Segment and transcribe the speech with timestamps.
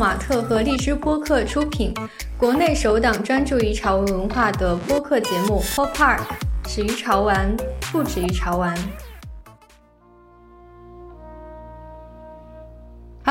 [0.00, 1.92] 马特和荔枝播客出品，
[2.38, 6.20] 国内首档专注于潮文文化的播客节目《Pop Park》，
[6.66, 7.54] 始于潮玩，
[7.92, 8.74] 不止于潮玩。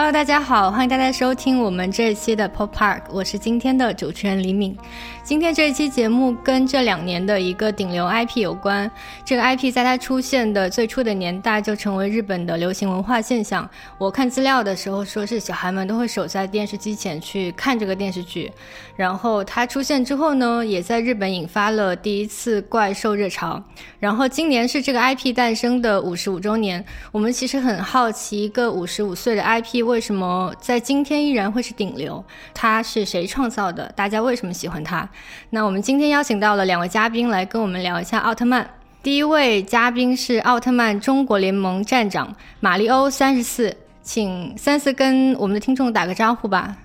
[0.02, 4.78] Hello，大家好，欢迎大家收听我们这一期的 Pop Park，我是今天的主持人李敏。
[5.26, 8.90] 今天这一期节目跟这两年的一个顶流 IP 有关。
[9.26, 13.70] 这个 IP 在它出现的最初的年代就成为日本的流行文化现象。
[13.98, 18.50] 我看资料的时候说是小孩们都会守在电视机前去看这个电视剧。
[18.96, 23.62] 然后它出现之后呢，也在日本引发了第一次怪兽热潮。
[24.00, 26.84] 然后今年是这个 IP 诞生的五十五周年。
[27.12, 32.24] 我们其实很好奇，一个五十五岁的 IP 为什么在今天依然会是顶流？
[32.54, 33.92] 它是谁创造的？
[33.96, 35.10] 大家为什么喜欢它？
[35.50, 38.70] 那我们今天邀请到了两位嘉宾来跟我们聊一下奥特曼。
[39.02, 46.78] 第一位嘉宾是奥特曼中国联盟站长马里欧三十四，请三四跟我们的听众打个招呼吧。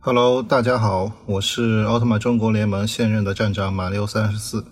[0.00, 4.64] Hello，大家好，我是奥特曼中国联盟现任的站长马里欧三十四。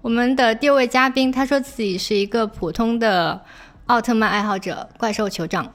[0.00, 3.40] 我们的第二位嘉宾他说自己是一个普通的
[3.86, 5.70] 奥特曼爱好者，怪兽酋长。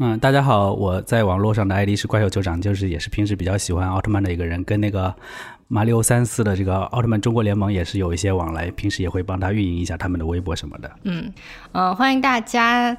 [0.00, 5.12] 嗯，大家好，我在网络上的 ID 是怪兽酋长，就是也是平时比较喜欢奥特曼的一个人，跟那个
[5.66, 10.88] 马里奥三四的这个奥特曼中国联盟也是有一些往来，平时也会帮他运营一下他们的微博什么的。
[11.02, 11.32] 嗯，
[11.72, 12.96] 呃，欢迎大家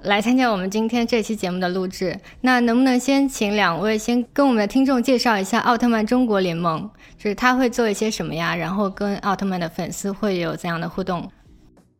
[0.00, 2.18] 来参加我们今天这期节目的录制。
[2.40, 8.56] 那能不能先请两位先跟我们的听众介绍一下奥特曼中国联盟，就是他会做一些什么呀？
[8.56, 11.30] 然后跟奥特曼的粉丝会有怎样的互动？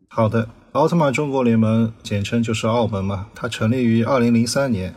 [0.09, 0.49] 好的。
[0.75, 4.93] 奥特曼中国联盟简称就是澳门嘛，它成立于二零零三年，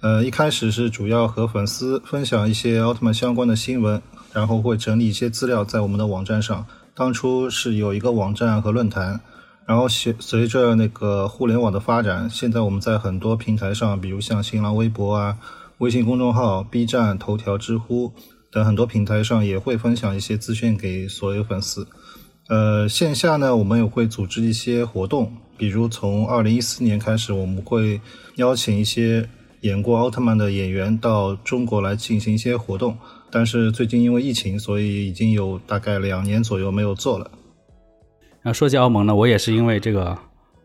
[0.00, 4.00] 呃，一开始是主要和粉丝分享一些奥特曼相关的新闻，
[4.32, 6.64] 然后会整理一些资料在我们的网站上。
[6.94, 9.20] 当初是有一个网站和论坛，
[9.66, 15.36] 然后随随着那个互联网的发展，现在我们在很多平台上，比如像新浪微博啊、
[15.78, 18.14] 微信公众号、B 站、头条、知乎
[18.50, 21.86] 等很多平台上也会分享一些资讯给所有粉丝。
[22.50, 28.00] 呃，线下呢，我们也会组织一些活动，比如从二零一四年开始，我们会
[28.34, 29.28] 邀请一些
[29.60, 32.98] 演过奥特曼的演员到中国来进行一些活动。
[33.30, 37.30] 但是最近因为疫情，所以已经有大概两年左右没有做了。
[38.42, 40.18] 那说起澳蒙呢，我也是因为这个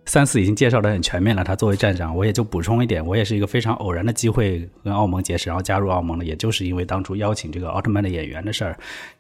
[0.06, 8.78] 三四已经介绍的很全面了，他作为站长，我也就补充一点，我也是一个非常偶然的机会跟澳门结识，然后加入澳门的，也就是因为当初邀请这个奥特曼的演员的事儿。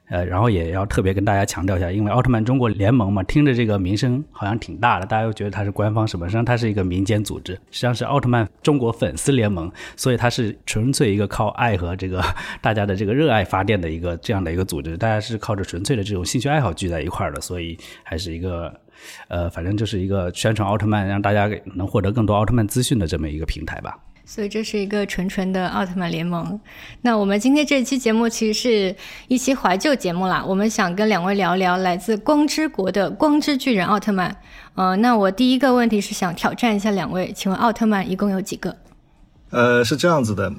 [0.07, 12.23] 呃，然后也要特别跟大家强调一下，因为奥特曼中国联盟嘛，听着这个名声好像挺大的，大家又觉得它是官方什么，实际上它是一个民间组织，实际上是奥特曼中国粉丝联盟，所以它是纯粹一个靠爱和这个
[12.61, 18.71] 大家的这个热爱发电的一个这样的一个组织，大家是靠着纯粹的这种兴趣爱好聚在一块儿的，所以还是一个
[19.27, 23.97] 呃，反正就是一个宣传奥特曼，让大家能获得更多奥特曼资讯的这么一个平台吧。
[24.27, 26.59] 所以这是一个纯纯的奥特曼联盟。
[27.01, 28.95] 那我们今天这期节目其实是
[29.27, 30.43] 一期怀旧节目啦。
[30.43, 34.35] 我们想跟两位聊聊来自光之国的光之巨人奥特曼。
[34.73, 38.75] 呃，那我第一个问题是想挑战一下两位，请问奥特曼一共有几个？
[39.51, 40.51] 呃，是这样子的。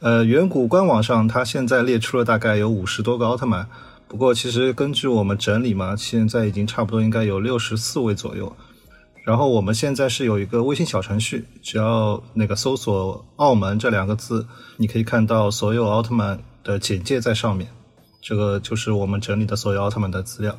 [0.00, 3.68] 呃，远古官网上它现在列出了大概有五十多个奥特曼。
[4.12, 8.54] 不过其实根据我们整理嘛，现在已经差不多应该有六十四位左右。
[9.24, 14.46] 然后我们现在是有一个微信小程序，只要那个搜索“澳门”这两个字，
[14.76, 17.70] 你可以看到所有奥特曼的简介在上面。
[18.20, 20.58] 这个就是我们整理的所有奥特曼的资料。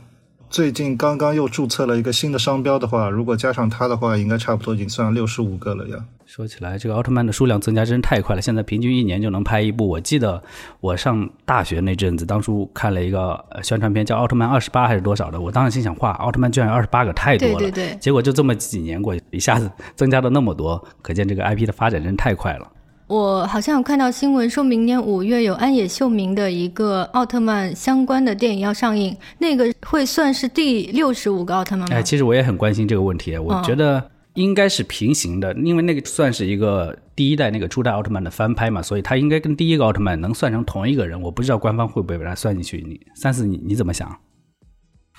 [0.54, 5.98] 最近刚刚又注册了一个新的商标的话，如果加上它的话，应该差不多已经算六十五个了呀。
[6.28, 8.42] 说起来，这个奥特曼的数量增加真是太快了。
[8.42, 9.88] 现在平均一年就能拍一部。
[9.88, 10.40] 我记得
[10.80, 15.42] 我上大学那阵子，当初看了一个宣传片，叫《奥特曼二十八》还是多少的。
[15.42, 17.58] 我当时心想，哇，奥特曼居然有二十八个，太多了。
[17.58, 17.98] 对对对。
[17.98, 22.68] 结果就这么几年过去，一下子增加了那么多，可见这个 IP 的发展真是太快了。
[23.14, 31.96] 我好像有看到新闻说，明年五月有安野秀明的一个奥特曼相关的电影要上映，那个会算是第六十五个奥特曼吗？
[31.96, 41.22] 哎，其实我也很关心这个问题，我觉得应该是平行的，因为那个算是一个第一代那个初代奥特曼的翻拍嘛，所以他应该跟第一个奥特曼能算成同一个人。
[41.22, 42.84] 我不知道官方会不会把它算进去。
[42.88, 44.12] 你三四，你你怎么想？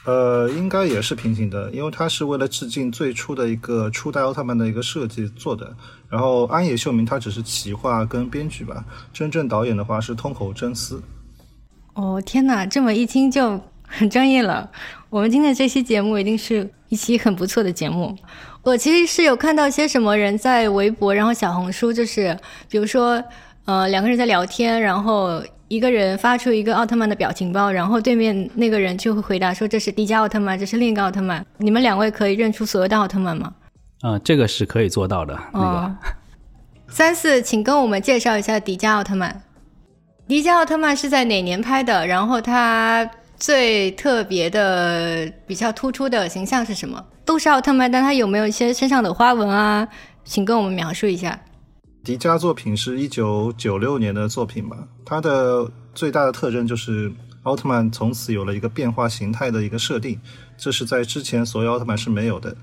[0.04, 5.74] 呃，应该也是平行的，因为它是为了致敬最初的一个初代奥特曼的一个设计做的。
[6.14, 11.02] 然后安野秀明他只是企划跟编剧吧，真正导演的话是通口真司。
[11.94, 14.70] 哦天哪，这么一听就很专业了。
[15.10, 18.16] 我们今天这期节目一定是一期很不错的节目。
[18.62, 22.38] 我其实是有看到些什么人在微博，然后小红书，就是
[22.70, 23.20] 比如说
[23.64, 25.42] 呃两个人在聊天，然后。
[25.68, 33.52] 一个人发出一个奥特曼的表情包，然后对面那个人就会回答说：“这是迪迦奥特曼，这是另一个奥特曼。”你们两位可以认出所有的奥特曼吗？
[34.04, 35.34] 啊，这个是可以做到的。
[35.54, 35.96] 那个，
[36.88, 39.42] 三四，请跟我们介绍一下迪迦奥特曼。
[40.28, 42.06] 迪迦奥特曼是在哪年拍的？
[42.06, 47.02] 然后他最特别的、比较突出的形象是什么？
[47.24, 49.88] 都是奥特曼，但他有没有一些身上的花纹啊？
[50.22, 51.40] 请跟我们描述一下。
[52.04, 54.76] 迪迦作品是一九九六年的作品吧？
[55.06, 57.10] 它的最大的特征就是
[57.44, 60.20] 奥特曼从此有了一个变化形态的一个设定，
[60.58, 62.54] 这是在之前所有奥特曼是没有的。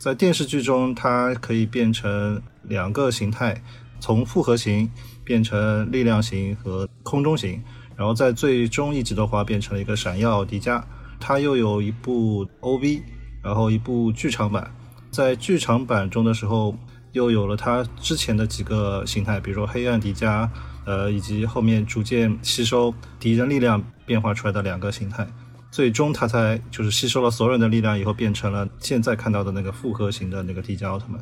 [0.00, 3.62] 在电视剧中，它可以变成两个形态，
[4.00, 4.90] 从复合型
[5.22, 7.62] 变成力量型和空中型，
[7.94, 10.82] 然后在最终一集的话变成了一个闪耀迪迦。
[11.20, 13.02] 它又有一部 OV，
[13.42, 14.74] 然后一部剧场版。
[15.10, 16.74] 在剧场版中的时候，
[17.12, 20.48] 又有了它之前的几个形态，比如说黑暗迪迦，
[20.86, 25.26] 呃，以及后面逐渐吸收敌人力量变化出来的两个形态。
[25.70, 31.20] 最终，他才就是吸收了所有人的力量以后，变成了现在看到的那个复合型的那个迪迦奥特曼。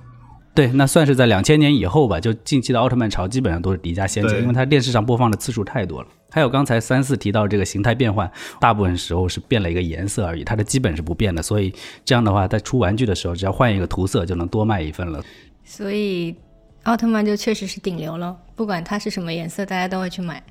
[0.55, 2.19] 对，那算是在两千年以后吧。
[2.19, 6.09] 就近期的奥特曼潮基本上都是迪迦先解，因为它电视上播放的次数太多了。
[6.31, 8.29] 还有刚才三四提到这个形态变换，
[8.59, 11.41] 大部分时候是变了一个颜色而已，它的基本是不变的。
[11.41, 11.73] 所以
[12.05, 15.23] 这样的话，在出玩具的时候，只要换一个涂色就能多卖一份了。
[15.65, 16.35] 所以
[16.83, 20.43] 奥特曼就确实是顶流了，不管它是什么颜色，大家都会去买。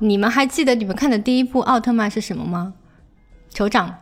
[0.00, 2.74] 你们还记得你们看的第一部奥特曼是什么吗？
[3.54, 3.94] 酋长，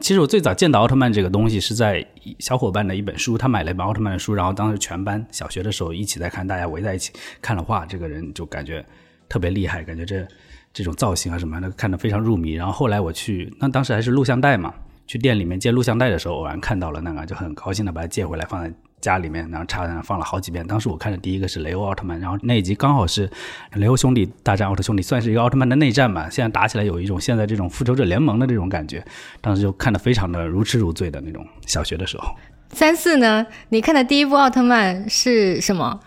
[0.00, 2.04] 其实我最早见到奥特曼这个东西是在
[2.38, 7.12] 小伙伴的一本书，他买了一本奥特曼的书，然后当时全班小学的时候一起在看，大家围在一起
[7.42, 8.82] 看了画，这个人就感觉
[9.28, 10.26] 特别厉害，感觉这
[10.72, 12.52] 这种造型啊什么的看得非常入迷。
[12.52, 14.72] 然后后来我去，那当时还是录像带嘛，
[15.06, 18.72] 去店里面借录像带的时候，偶然看到了那个，就很高兴的把它借回来放在。
[19.04, 20.66] 家里面，然后插在那放了好几遍。
[20.66, 23.30] 当时我看的第一个是雷欧奥特曼，然后那一集刚好是
[23.74, 26.28] 雷欧兄弟大战奥特兄弟，算是一个奥特曼的内战吧。
[26.30, 29.04] 现在打起来有一种现在这种复仇者联盟的这种感觉。
[29.42, 31.46] 当时就看得非常的如痴如醉的那种。
[31.66, 32.34] 小学的时候，
[32.70, 33.46] 三四呢？
[33.68, 36.00] 你看的第一部奥特曼是什么？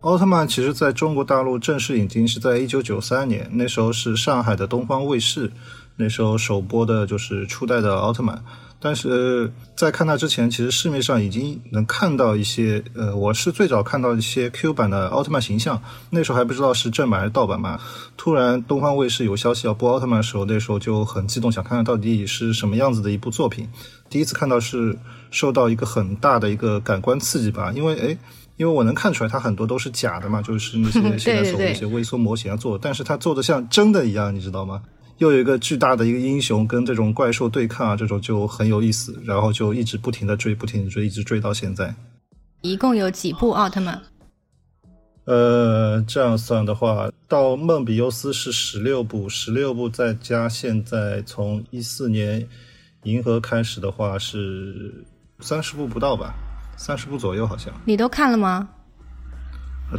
[0.00, 5.50] 奥特曼其实在中国大陆正式引进是在一九九三年，那时候是上海的东方卫视，
[5.96, 8.40] 那时候首播的就是初代的奥特曼。
[8.86, 17.80] 但是在看它之前，其实市面上已经能看到一些，呃，我是最早看到一些 Q 版的奥特曼形象，那时候还不知道是正版还是盗版嘛。
[18.16, 23.68] 突然东方卫视有消息要播奥特曼的时候，那时候就很激动，想看看到底是什么样子的一部作品。
[24.08, 24.96] 第一次看到是
[25.32, 28.16] 受到一个很大的一个感官刺激吧，因为诶，
[28.56, 34.80] 因为我能看出来它很多都是假的嘛，就是那些 现在所谓一些微缩模型啊做，但是它做的像真的一样，你知道吗？
[35.18, 41.94] 又有一个巨大的一个英雄跟这种怪兽对抗啊，这种就很有意思，然后就一直不停的追，不停的追，一直追到现在。
[42.62, 44.00] 一共有几部奥特曼？
[45.24, 52.46] 呃，这样算的话，到梦比优斯是十六部，十六部再加现在从一四年
[53.02, 55.04] 银河开始的话是
[55.40, 56.34] 三十部不到吧，
[56.76, 57.72] 三十部左右好像。
[57.84, 58.68] 你都看了吗？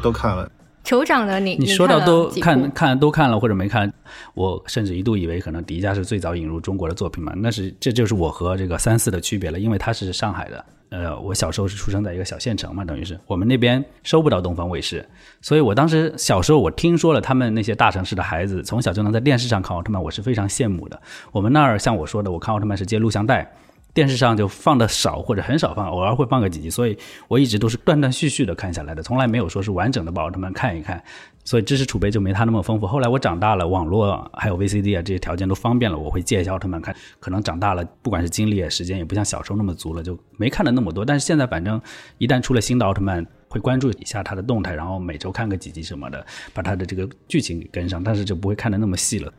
[0.01, 0.51] 都看了。
[0.87, 3.91] 酋长的你，你说到都看看都看了或者没看，
[4.33, 15.05] 我甚至一度以为可能迪迦是最早引入中国的作品嘛，那是这就是我和这个三四的区别了，因为他是上海的，呃，我小时候是出生在一个小县城嘛，等于是我们那边收不到东方卫视，
[15.41, 20.97] 所以我当时小时候我听说了他们那些大城市的孩子从小就能在电视上看奥特曼，我是非常羡慕的。
[21.33, 23.51] 我们那儿像我说的，我看奥特曼是接录像带。
[23.97, 26.95] 电视上就放的少或者很少放，偶尔会放个几集，所以
[27.27, 31.03] 我一直都是断断续续的看下来的，从来没有说是完整的把奥特曼看一看，
[31.43, 32.85] 所以知识储备就没他那么丰富。
[32.85, 36.95] 后来我长大了，网络还有 VCD 啊这些条件都方便了，我会借一下奥特曼看。
[37.19, 41.03] 可能长大了，不管是精力啊时间也不像小时候那么足了，就没看的那么多。
[41.03, 41.81] 但是现在反正
[42.19, 46.23] 一旦出了新的奥特曼，会关注一下他的动态，然后每周看个几集什么的，
[46.53, 49.33] 把他的这个剧情给跟上，但是就不会看的那么细了。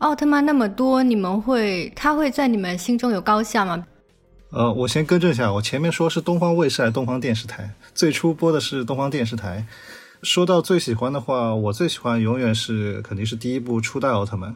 [0.00, 3.82] 奥特曼那么多，你们会他会在你们心中有高下吗？
[4.52, 7.74] 呃，我先更正一下，我前面说是东方卫视还是东方电视台？
[7.94, 9.66] 最初播的是东方电视台。
[10.22, 14.54] 说到最喜欢的话，我最喜欢永远是肯定是第一部初代奥特曼，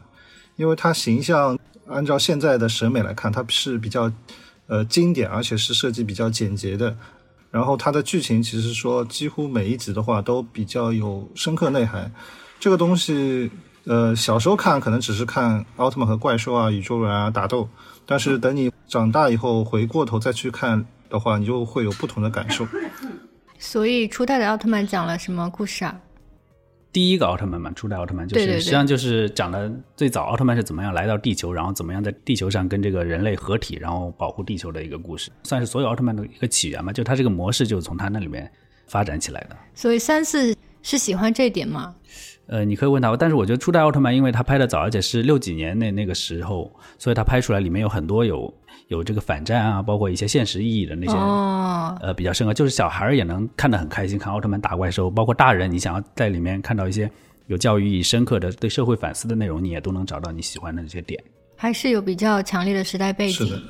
[0.55, 4.11] 因为它形象按照现在的审美来看，它是比较
[4.67, 6.95] 呃经典，而且是设计比较简洁的。
[7.49, 12.11] 然后它的剧情其实说几乎每一集的话都比较有深刻内涵。
[12.59, 13.49] 这个东西
[13.87, 17.67] 呃小时候看可能只是看奥特曼和怪兽啊、宇宙人啊打斗。
[18.05, 22.65] 但是等你长大以后回过头再去看的话，你就会有不同的感受。
[23.57, 25.99] 所以初代的奥特曼讲了什么故事啊？
[26.93, 36.93] 第一个奥特曼嘛，初代奥特曼就是实际上就是讲的最早奥特曼是怎么样来到地球，然后怎么样在地球上跟这个人类合体，然后保护地球的一个故事，算是所有奥特曼的一个起源嘛。
[36.93, 38.49] 就它这个模式就是从它那里面
[38.87, 39.57] 发展起来的。
[39.75, 41.93] 所以三四是喜欢这点吗？
[42.47, 48.53] 呃，你可以问他，但是我觉得初代奥特曼，因为他拍的早，而且是六几年那那个时候，所以他拍出来里面有很多有
[48.87, 57.11] 有这个反战啊，包括一些现实意义的那些，哦，呃，比较深刻，就是小孩儿也能看得很开心，看奥特曼打怪兽，包括大人，你想要在里面看到一些
[57.47, 61.21] 有教育意义、深刻的对社会反思的内容，你也都能找到你喜欢的那些点。
[61.57, 63.45] 还是有比较强烈的时代背景。
[63.45, 63.61] 是的，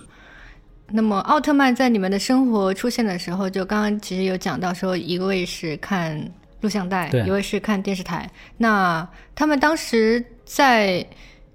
[0.92, 6.32] 那么奥特曼在你们的生活出现的时候，就刚刚其实有讲到说，一位是看
[6.62, 8.30] 录像带，一位是看电视台。
[8.58, 11.06] 那他们当时在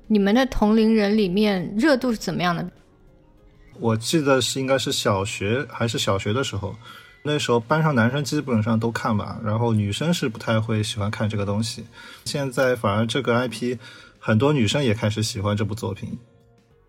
[0.06, 2.68] 你们的同龄人里面热度是怎么样的？
[3.80, 6.76] 我记得是应该是小学还是小学的时候，
[7.22, 11.84] 那时候班上男生基本上都看吧，然后女生是不太会喜欢看这个东西。
[12.24, 13.78] 现在反而这个 IP，
[14.18, 16.18] 很多女生也开始喜欢这部作品。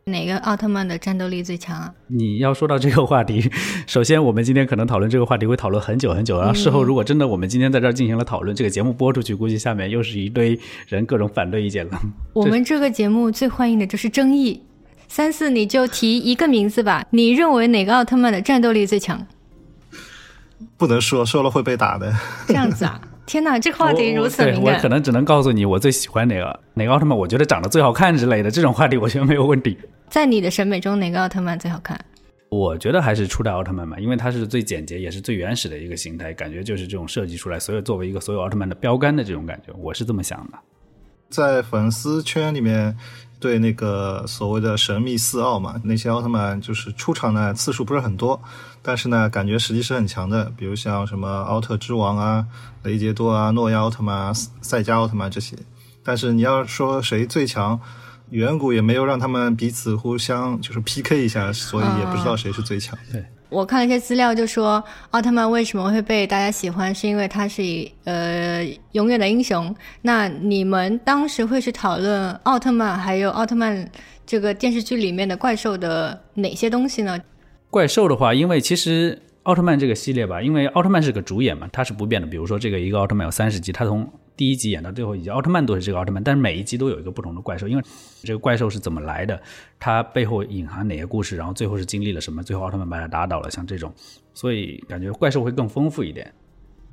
[0.06, 1.94] 哪个奥特曼的战斗力最强啊？
[2.08, 3.50] 你要说到这个话题，
[3.88, 12.02] 首先我们今天可能讨论这个话题会讨论很久很久，然后事后如果真的我们今天在这儿进行了讨论，这个节目播出去，估计下面又是一堆人各种反对意见了。
[12.34, 14.62] 我们这个节目最欢迎的就是争议。
[15.08, 19.26] 三四，你就提一个名字吧，你认为哪个奥特曼的战斗力最强？
[20.76, 22.14] 不能说，说了会被打的。
[22.48, 23.00] 这样子啊？
[23.26, 24.90] 天哪，这个话题如此敏感对我可。
[24.90, 29.78] 能只能告诉你我最喜欢哪个哪个奥特曼，我觉得长得最好看之类的这种话题，我觉得没有问题。
[30.10, 32.00] 在你的审美中，哪个奥特曼最好看？
[32.50, 40.60] 我觉得还是初代奥特曼吧，因为它是最简洁，也是最原始的一个形态，感觉就是这种设计出来，所有作为一个所有奥特曼的标杆的这种感觉，我是这么想的。
[41.30, 42.96] 在粉丝圈里面，
[43.40, 48.40] 对那个所谓的神秘四奥嘛，那些奥特曼就是出场的次数不是很多，
[48.86, 50.52] 但是呢，感觉实力是很强的。
[50.58, 52.46] 比如像什么奥特之王啊、
[52.84, 55.56] 雷杰多啊、诺亚奥特曼啊、赛迦奥特曼这些。
[56.04, 57.80] 但是你要说谁最强，
[58.32, 63.00] 远古也没有让他们彼此互相就是 PK 一下，所以也不知道谁是最强。
[63.10, 69.74] 对我看了一些资料，就说奥特曼为什么会被大家喜欢，是因为他是以呃永远的英雄。
[70.02, 73.90] 那你们当时会去讨论奥特曼，还有奥特曼
[74.26, 77.18] 这个电视剧里面的怪兽的哪些东西呢？
[77.74, 82.28] 怪兽的话，因为其实奥特曼这个系列吧，因为奥特曼是个主演嘛，它是不变的。
[82.28, 87.84] 比如说这个一个奥特曼有三十集，它从第一集演到最后一集，奥特曼都是这个奥特曼，但是每一集都有一个不同的怪兽，因为
[88.22, 89.42] 这个怪兽是怎么来的，
[89.80, 93.92] 它背后隐含哪些故事，然后最后是经历了什么，最后奥特曼把它打倒了，像这种，
[94.36, 96.32] 所以感觉怪兽会更丰富一点。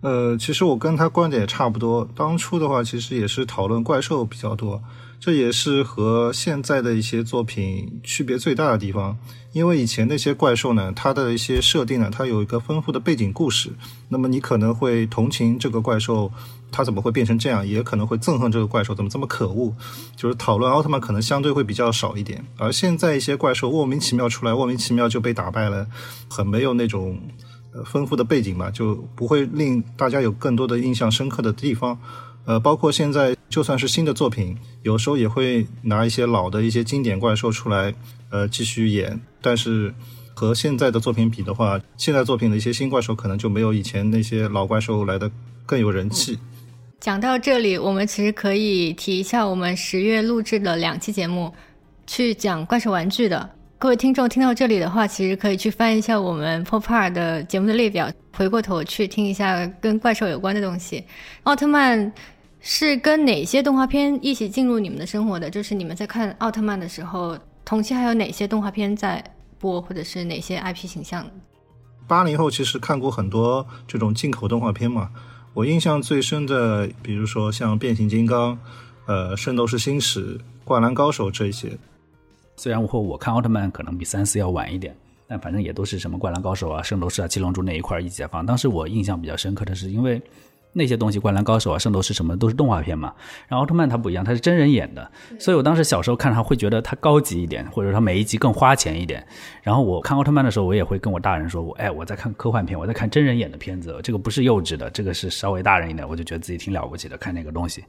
[0.01, 2.09] 呃，其实我跟他观点也差不多。
[2.17, 4.83] 当初的话，其实也是讨论怪兽比较多，
[5.19, 9.19] 这也是和现在的一些作品区别最大的地方。
[9.53, 13.71] 因为以前那些怪兽呢，它的一些设定呢，它有一个丰富的背景故事，
[14.09, 16.33] 那么你可能会同情这个怪兽，
[16.71, 19.75] 它怎么会变成这样，也可能会憎恨这个怪兽怎么这么可恶。
[20.17, 25.87] 就是讨论奥特曼可能相对会比较少一点，而现在一些怪兽莫名其妙出来，莫名其妙就被打败了，
[26.31, 27.21] 很没有那种。
[27.73, 31.99] 呃，丰富的背景吧，就不会令大家有更多的印象深刻的地方。
[32.47, 37.95] 呃，包括现在就算是新的作品，有时候也会拿一些老的一些经典怪兽出来，
[38.31, 39.21] 呃，继续演。
[39.41, 39.95] 但是
[40.35, 45.31] 和现在的作品比的话，现在作品的一些新怪兽可能就没有以前那些老怪兽来的
[45.65, 46.39] 更有人气。
[46.99, 51.55] 讲到这里，我们其实可以提一下我们十月录制的两期节目，
[52.07, 53.49] 去讲怪兽玩具的。
[53.81, 61.03] 各位听众听到这里的话，其实可以去翻一下我们 Popar 的节目的列表，回过头去听一下跟怪兽有关的东西。
[61.45, 62.13] 奥特曼
[62.61, 65.49] 是跟哪些动画片一起进入你们的生活的？
[65.49, 69.25] 就是你们在看奥特曼的时候，同期还有哪些动画片在
[69.59, 71.27] 播，或者是哪些 IP 形象？
[72.07, 75.09] 八零后其实看过很多这种进口动画片嘛，
[75.55, 78.59] 我印象最深的，比如说像变形金刚、
[79.07, 81.79] 呃，圣斗士星矢、灌篮高手这一些。
[82.61, 84.95] 虽然我我看奥特曼可能比三四要晚一点，
[85.27, 88.45] 但反正也都是什么灌篮高手啊、圣斗士啊、七龙珠那一块儿一起在放。
[88.45, 90.21] 当时我印象比较深刻的是，因为
[90.75, 93.15] 那些东西，灌篮高手啊、圣斗士什么都是动画片嘛，
[93.49, 99.27] 然后奥特曼它不一样，它是真人演的，所以我当时小时候看它会觉得它高级一点，或者说它每一集更花钱一点。
[99.63, 107.83] 然后我看奥特曼的时候，我也会跟我大人说，我哎我在看科幻片，我在看真人演的片子，这个不是幼稚的，这个是稍微大人一点，我就觉得自己挺了不起的，看那个东西，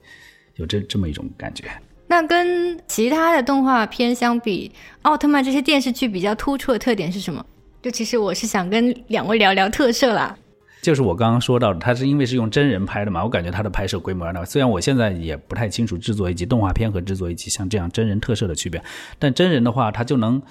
[0.55, 1.65] 有这这么一种感觉。
[2.07, 4.71] 那跟其他的动画片相比，
[5.03, 7.45] 奥特曼这些电视剧比较突出的特点是什么？
[7.81, 10.37] 就其实我是想跟两位聊聊特摄啦。
[10.81, 14.43] 就是我刚刚说到的，它是因为是用真人拍的嘛，我感觉它的拍摄规模呢。
[14.43, 18.83] 虽然我现在也不太清楚制作以及动画片和制作以及像这样真人特摄的区别，
[19.19, 20.41] 但真人的话，它就能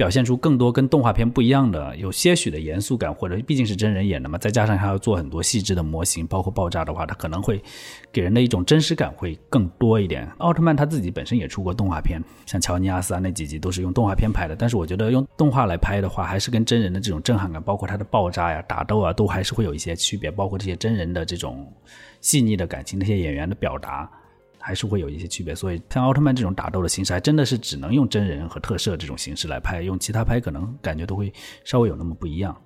[0.00, 7.62] 表现出更多跟动画片不一样的，有些许的严肃感，或者毕竟是真人演的嘛，再加上还要做很多细致的模型，包括爆炸的话，它可能会
[8.10, 10.26] 给人的一种真实感会更多一点。
[10.38, 21.70] 奥特曼他自己本身也出过动画片，像乔尼亚斯啊那几集都是用动画片拍的，但是我觉得用动画来拍的话，还是跟真人的这种震撼感，包括它的爆炸呀、打斗啊，都还是会有一些区别，包括这些真人的这种
[22.22, 24.10] 细腻的感情，那些演员的表达，
[24.60, 25.54] 还是会有一些区别。
[25.54, 31.32] 所以像奥特曼这种打斗的形式，还真的是只能用真人和特摄这种形式来拍，用其他拍可能感觉都会
[31.64, 32.56] 稍微有那么不一样。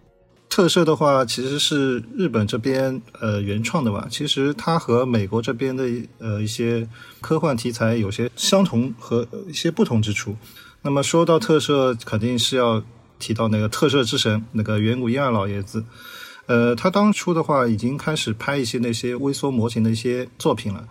[0.50, 4.06] 特摄的话，其实是日本这边呃原创的吧。
[4.08, 5.84] 其实它和美国这边的
[6.18, 6.88] 呃一些
[7.20, 10.36] 科幻题材有些相同和一些不同之处。
[10.82, 12.80] 那么说到特摄，肯定是要
[13.18, 15.82] 提到那个特摄之神那个远古婴二老爷子。
[16.46, 20.86] 呃，他当初的话已经开始拍一些那些微缩模型的一些作品了。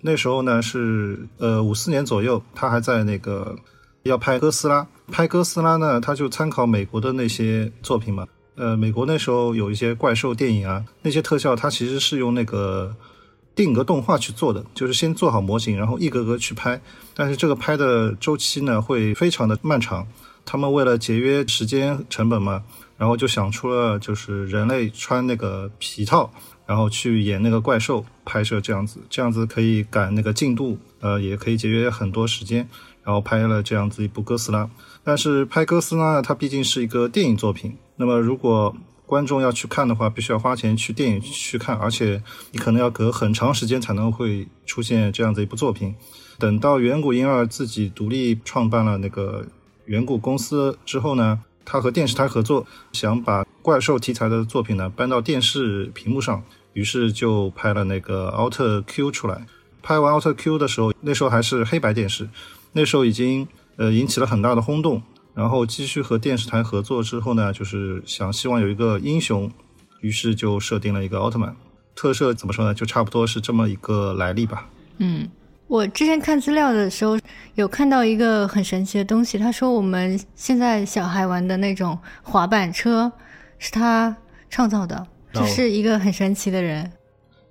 [0.00, 3.56] 那时候呢是呃五四年左右，他还在那个
[4.02, 4.86] 要拍哥斯拉。
[5.10, 8.26] 拍哥斯拉呢，他就参考美国的那些作品嘛。
[8.56, 12.96] 呃，美国那时候有一些怪兽电影啊，那些特效它其实是用那个
[13.54, 16.80] 定格动画去做的，就是先做好模型，然后一格格去拍。
[17.14, 20.06] 但是这个拍的周期呢会非常的漫长，
[20.44, 22.62] 他们为了节约时间成本嘛，
[22.96, 26.32] 然后就想出了就是人类穿那个皮套，
[26.66, 32.68] 然后去演那个怪兽拍摄这样子，这样子可以赶那个进度，呃，也可以节约很多时间，
[33.04, 34.68] 然后拍了这样子一部哥斯拉。
[35.04, 37.76] 但是拍哥斯拉，它毕竟是一个电影作品。
[37.96, 38.74] 那么，如果
[39.06, 45.94] 观众要去看的话，必须要花钱去电影去看，而且你可能要隔很长时间才能会出现这样子一部作品。
[46.38, 49.46] 等到远古婴儿自己独立创办了那个
[49.84, 56.42] 远古公司之后呢，他和电视台合作，想把怪兽题材的作品呢搬到电视屏幕上，
[56.72, 59.44] 于是就拍了那个奥特 Q 出来。
[59.82, 62.28] 拍完奥特 Q 的时候，那时候还是黑白电视，
[62.72, 63.46] 那时候已经
[63.76, 65.02] 呃引起了很大的轰动。
[65.34, 69.52] 然后继续和电视台合作之后呢，就是想希望有一个英雄，
[70.00, 71.54] 于是就设定了一个奥特曼
[71.94, 72.32] 特摄。
[72.32, 72.72] 怎么说呢？
[72.72, 74.66] 就差不多是这么一个来历吧。
[74.96, 75.28] 嗯，
[75.68, 77.18] 我之前看资料的时候
[77.54, 83.10] 有看到一个很神奇的东西，他说我们现在小孩玩的那种滑板车
[83.58, 84.16] 是他
[84.48, 86.90] 创造的，这是一个很神奇的人。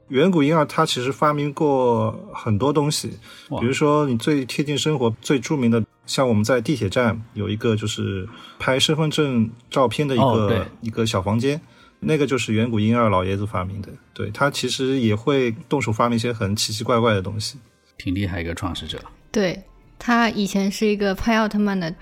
[0.09, 3.17] 远古婴儿他其实发明过很多东西，
[3.59, 5.83] 比如说你最贴近生活、最著名的。
[6.05, 8.29] 像我们在地铁站有一个就是
[8.59, 11.59] 拍身份证照片的一个一个小房间，
[11.99, 13.89] 那个就是远古婴儿老爷子发明的。
[14.13, 17.57] 对他其实也会动手发明一些很奇奇怪怪的东西，
[17.97, 18.99] 挺厉害一个创始者。
[19.31, 19.61] 对
[19.97, 21.93] 他以前是一个拍奥特曼的，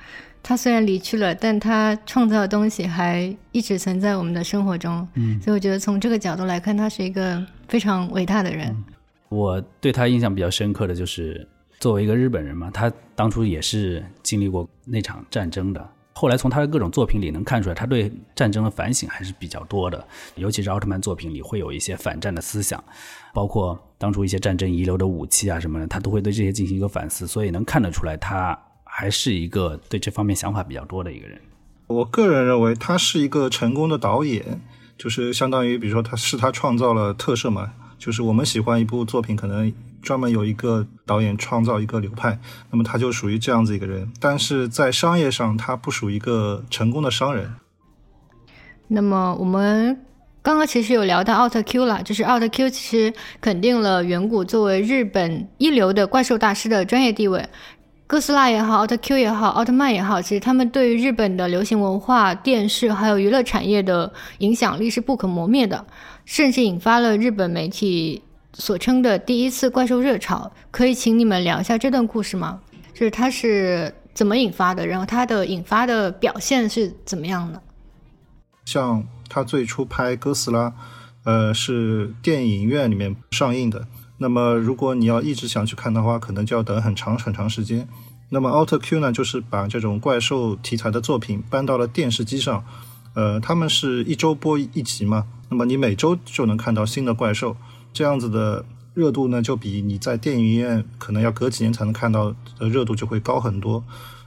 [0.41, 5.07] 他虽然离去了，但他创造的东西还一直存在我们的生活中。
[5.15, 8.75] 嗯，所以我觉得从这个角度来看，他是一个非常伟大的人。
[9.29, 11.47] 我对他印象比较深刻的就是。
[11.79, 15.89] 作为一个日本人嘛，他当初也是经历过那场战争的。
[16.13, 20.07] 后来从他的各种作品里能看出来，他对战争的反省还是比较多的。
[20.35, 22.81] 尤其是奥特曼作品里会有一些反战的思想，
[23.33, 27.25] 包括当初一些战争遗留的武器啊什么的，他都会对这些进行一个反思。
[27.25, 31.39] 所以能看得出来，他还是一个对这方面想法比较多的一个人。
[31.87, 34.59] 我个人认为，他是一个成功的导演，
[34.97, 39.73] 就是相当于，比如说他是他创造了特色嘛，就是我们喜欢一部作品，可能。
[40.03, 42.37] 专门有一个导演创造一个流派，
[42.69, 47.53] 那么他就属于这样子一个人，但是在商业上他不属于一个成功的商人。
[48.89, 50.02] 那么我们
[50.43, 57.47] 刚刚其实有聊到奥特 Q 了，就是奥特 Q 其实肯定了远古作为日本一流的怪兽大师的专业地位。
[58.05, 65.83] 哥斯拉也好，奥特 Q 也好，奥特曼也好，其实他们对于日本的流行文化、电视还有娱乐产业的影响力是不可磨灭的，
[66.25, 68.21] 甚至引发了日本媒体。
[68.55, 72.59] 所称的第一次怪兽热潮，可以请你们聊一下这段故事吗？
[72.93, 77.59] 就是它是怎么引发的，然后它的引发的表现是怎么样的？
[78.65, 80.71] 像他最初拍哥斯拉，
[81.23, 83.87] 呃，是电影院里面上映的。
[84.19, 87.87] 那么如果你要一直想去看的话，可能就要等很长很长时间。
[88.29, 92.63] 那么奥特 Q 呢，就是把这种怪兽题材的作品搬到了电视机上，
[93.15, 97.57] 呃，他们是一周播一集嘛，那么你每周就能看到新的怪兽。
[97.91, 103.83] 这样子的热度呢，就比你在电影院可能要隔几年才能看到的热度就会高很多。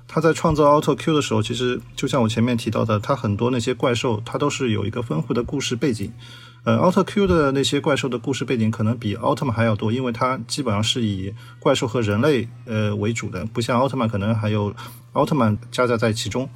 [0.09, 6.12] 他在创造奥特 Q 的时候，其实就像我前面提到的，他很多那些怪兽，它都是有一个丰富的故事背景。
[6.64, 14.75] 呃，奥特 Q 的那些怪兽的故事背景可能比奥特曼还要多，因为它基本上是以怪兽和人类呃为主的，不像奥特曼可能还有
[15.12, 16.49] 奥特曼夹杂在其中。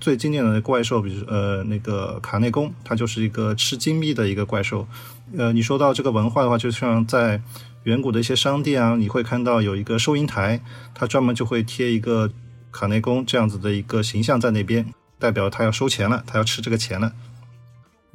[0.00, 4.86] 最经典的怪兽，比如呃那个卡内公，它就是一个吃金币的一个怪兽。
[5.34, 7.40] 呃，你说到这个文化的话，就像在
[7.84, 10.60] 远古的一些商店啊，你会看到有一个收银台，
[10.92, 12.30] 它专门就会贴一个
[12.74, 14.84] 卡内公这样子的一个形象在那边，
[15.18, 17.12] 代表他要收钱了，他要吃这个钱了。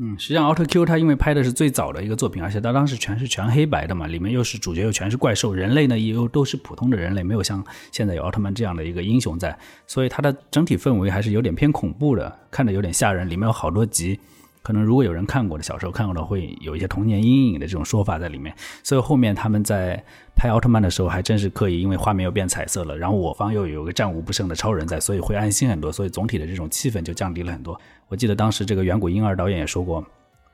[0.02, 13.30] 嗯，实际上奥特 Q 它因为拍的是最早的一个作品，而且它当时全是全黑白的嘛，里面又是主角又全是怪兽，人类呢又都是普通的人类，没有像现在有奥特曼这样的一个英雄在，所以它的整体氛围还是有点偏恐怖的，看着有点吓人。
[13.30, 14.19] 里面有好多集。
[14.62, 18.54] 可能如果有人看过的，小时候看过的，会有一些童年阴影的这种说法在里面。
[18.84, 20.04] 所以后面他们在
[20.39, 27.78] 拍奥特曼的时候，还真是刻意，因为画面又变彩色了，然后我方又有个战无不胜的超人在，所以会安心很多，所以总体的这种气氛就降低了很多。
[28.08, 30.02] 我记得当时这个远古婴儿导演也说过，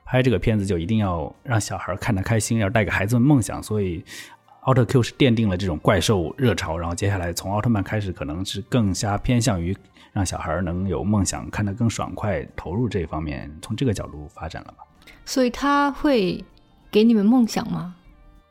[0.04, 4.04] 拍这个片子就一定要让小孩看得开心，要带给孩子们梦想，所以。
[4.62, 9.72] 奥特 Q 是奠定了这种怪兽热潮，然后接下来从奥特曼开始，可能是更加偏向于
[10.12, 14.78] 让小孩能有梦想，看得更爽快，投入这一方面，从这个角度发展了吧。
[15.24, 16.44] 所以他会
[16.90, 17.94] 给你们梦想吗？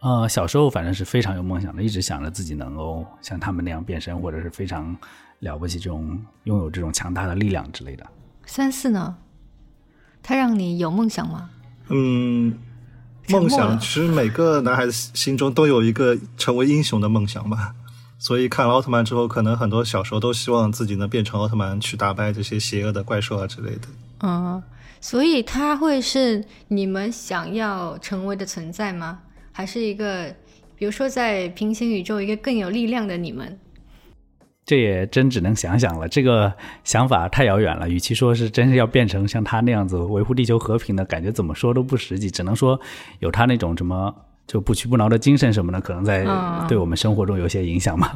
[0.05, 4.95] 呃，小时候反正是非常有梦想的，一直想着自己能够像他们那样变身，或者是非常
[5.39, 8.05] 了不起这种拥有这种强大的力量之类的。
[8.45, 9.15] 三四呢？
[10.21, 11.49] 他让你有梦想吗？
[11.89, 12.55] 嗯。
[13.29, 17.73] 梦想其实每个男孩子心中都有一个成为英雄的梦想吧，
[18.19, 23.87] 所以看了奥特曼之后，可能很多小时候都希望自己能变成奥特曼，去打败这些邪恶的怪兽啊之类的。
[24.19, 24.61] 嗯，
[25.01, 29.21] 所以他会是你们想要成为的存在吗？
[29.57, 30.35] 还是一个，
[30.75, 33.57] 比如说在平行宇宙一个更有力量的你们？
[34.65, 37.87] 这也真只能想想了，这个想法太遥远了。
[37.87, 42.29] 与其说是真是要变成像他那样子维护地球和平的感觉，怎么说都不实际。
[42.29, 42.77] 只能说
[43.19, 44.13] 有他那种什么
[44.45, 46.27] 就不屈不挠的精神什么的，可能在
[46.67, 48.11] 对我们生活中有些影响嘛。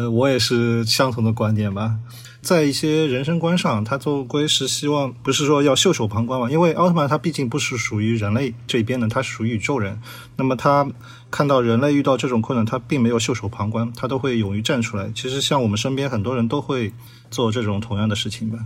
[0.00, 1.94] 呃，我也是相同的观点吧。
[2.40, 10.00] 在一些人生观上，他总归是希望不是说要袖手旁观嘛，因为奥特曼他毕竟不是属于人类这边的，他是属于宇宙人。
[10.36, 10.88] 那么他
[11.30, 15.12] 看到人类遇到这种困难，他并没有袖手旁观，他都会勇于站出来。
[15.14, 16.90] 其实像我们身边很多人都会
[17.30, 18.58] 做这种同样的事情吧。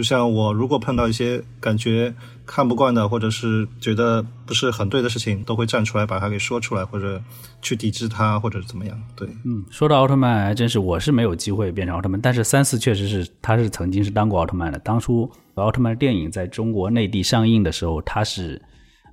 [0.00, 2.14] 就像我如果碰到一些感觉
[2.46, 7.20] 看不惯的，或者是觉得不是很对的事情，都会站出来把它给说出来，或者
[7.60, 8.98] 去抵制它，或者怎么样。
[9.14, 14.78] 对，嗯，说到奥特曼，还真是我是没有机会变成奥特曼，但是三四确实是他是曾经是当过奥特曼的。
[14.78, 18.58] 当初奥特曼电影在中国内地上映的时候，他是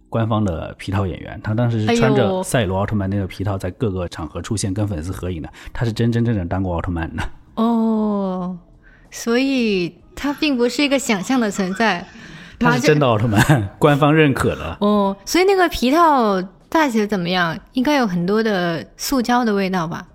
[0.08, 7.24] 官方的皮套演员，他当时是穿着赛罗奥特曼那个皮套，在各个场合出现跟粉丝合影的，他是真真正正当过奥特曼的。
[7.56, 8.58] 哦，
[9.12, 9.94] 所以。
[10.18, 12.06] 他并不是一个想象的存在，
[12.60, 14.78] 它是真的奥特曼，官方认可的。
[14.82, 17.58] 哦，所以那个皮套大写怎么样？
[17.74, 20.06] 应该有很多的塑胶的味道吧？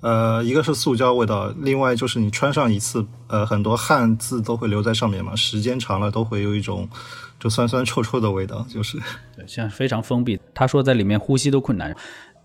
[0.00, 6.86] 呃，一个是塑胶味道，另外就是你穿上一次，呃，很多汗渍都会留在上面嘛，时间长了都会有一种
[7.40, 8.98] 就酸酸臭臭的味道，就是，
[9.34, 10.38] 对，像非常封闭。
[10.52, 11.96] 他说在里面呼吸都困难。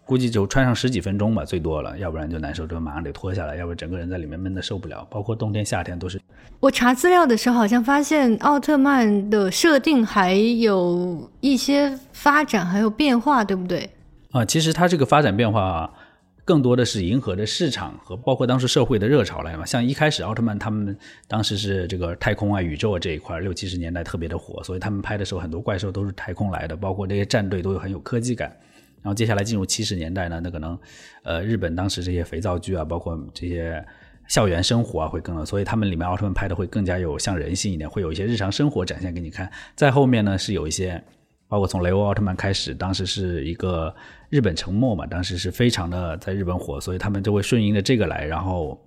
[0.09, 5.07] 估计就穿上十几分钟吧，最多了，要不然就难受，就马上得脱下来，要不然整个人在里面闷得受不了。
[5.07, 6.19] 包括冬天、夏天都是。
[6.59, 13.87] 我查资料的时候，好像发现奥特曼的设定还有一些发展，还有变化，对不对？
[14.31, 15.91] 啊，其实它这个发展变化啊
[16.43, 19.63] 更多的是迎合的市场和包括当时社会的热潮来嘛。
[19.63, 28.51] 像一开始奥特曼他们当时是这个太空啊、宇宙啊这一块，六七十年代特别的火，所以他们拍的时候很多怪兽都是太空来的，包括这些战队都有很有科技感。
[29.01, 30.77] 然后接下来进入七十年代呢，那可能，
[31.23, 33.83] 呃，日本当时这些肥皂剧啊，包括这些
[34.27, 39.49] 校园生活啊，会更，所以他们里面奥特曼拍的会更加有像人性一点，会有一些日常生活展现给你看。
[39.75, 41.01] 再后面呢，是有一些，
[41.47, 43.93] 包括从雷欧奥特曼开始，当时是一个
[44.29, 48.79] 日本沉没嘛，当时是非常的在日本火，所以他们就会顺应着这个来，然后。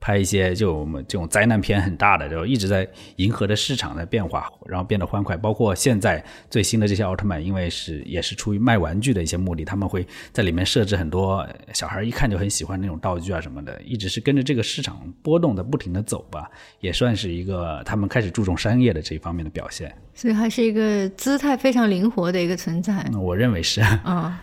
[0.00, 5.36] 拍一些就我们这种灾难片很大的，就一直在迎合着市场的变化，然后变得欢快。
[5.36, 19.92] 包括现在最新的这些奥特曼，因为是也是出于卖玩具的一些目的，他们会在里面设置很多小孩一看就很喜欢那种道具啊什么的，一直是跟着这个市场波动的不停的走吧，也算是一个他们开始注重商业的这一方面的表现。
[20.14, 23.04] 所以还是一个姿态非常灵活的一个存在。
[23.20, 24.42] 我认为是啊。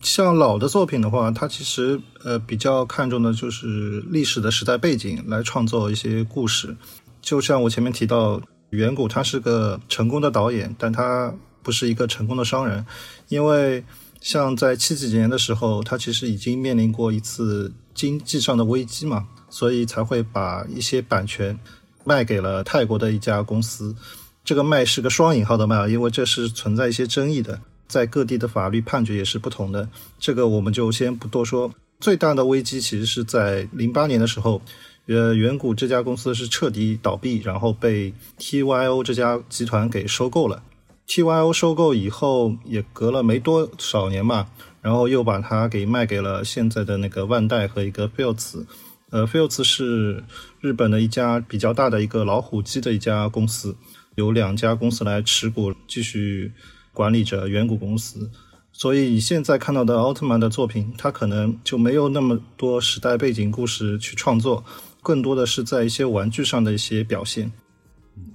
[0.00, 6.74] 像老的作品的话，它其实呃比较看重的就是历史的时代背景来创作一些故事。
[7.20, 12.84] 就像我前面提到，远古他是个成功的导演，但他不是一个成功的商人，
[13.28, 13.84] 因为
[14.22, 21.58] 像在七几年的时候，他其实已经面临过一次经济上的危机嘛，所以才会把一些版权
[22.04, 23.94] 卖给了泰国的一家公司。
[24.42, 27.60] 这个卖是个双引号的卖啊，因为这是存在一些争议的。
[27.90, 29.88] 在各地的法律判决也是不同的，
[30.20, 31.74] 这个我们就先不多说。
[31.98, 34.62] 最大的危机其实是在零八年的时候，
[35.06, 40.62] 呃，远古这家公司是彻底倒闭，然后被 TYO 这家集团给收购了。
[41.08, 44.46] TYO 收购以后也隔了没多少年嘛，
[44.80, 48.64] 然后又把它给卖给了现在的那个万代和一个 Fields。
[49.10, 50.22] 呃，Fields 是
[50.60, 53.76] 日本的一家比较大的一个老虎机的一家公司，
[54.14, 56.52] 有两家公司来持股继续。
[57.00, 58.30] 管理着远古公司，
[58.72, 64.62] 所以你现在看到的奥特曼的作品，它可能就没有那么多时代背景故事去创作，
[65.02, 67.50] 更多的是在一些玩具上的一些表现。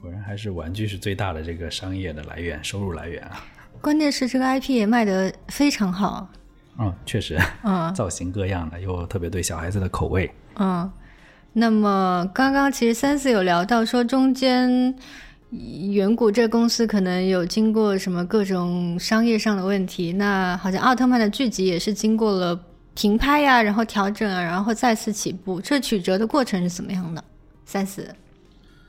[0.01, 3.45] 果然还是玩具是最大的这个商业的来源、收入来源啊。
[3.82, 6.28] 关键是这个 IP 也卖得非常好。
[6.80, 10.28] 嗯，确实，嗯 造型各样的，又特别对小孩子的口味。
[10.56, 10.91] 嗯，
[11.54, 14.95] 那么刚刚其实三四有聊到说中间。
[15.91, 22.60] 远古这公司可能有经过什么各种商业上的问题，那好像奥特曼的剧集也是经过了
[22.94, 27.24] 停拍呀，然后调整啊，然后再次起步，这曲折的过程是怎么样的？
[27.65, 28.08] 三四，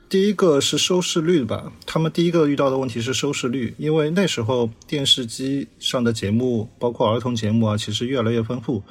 [0.09, 8.83] 第一个是收视率吧，他们第一个遇到的问题是收视率，因为那时候电视机上的节目，包括儿童节目啊，其实越来越丰富。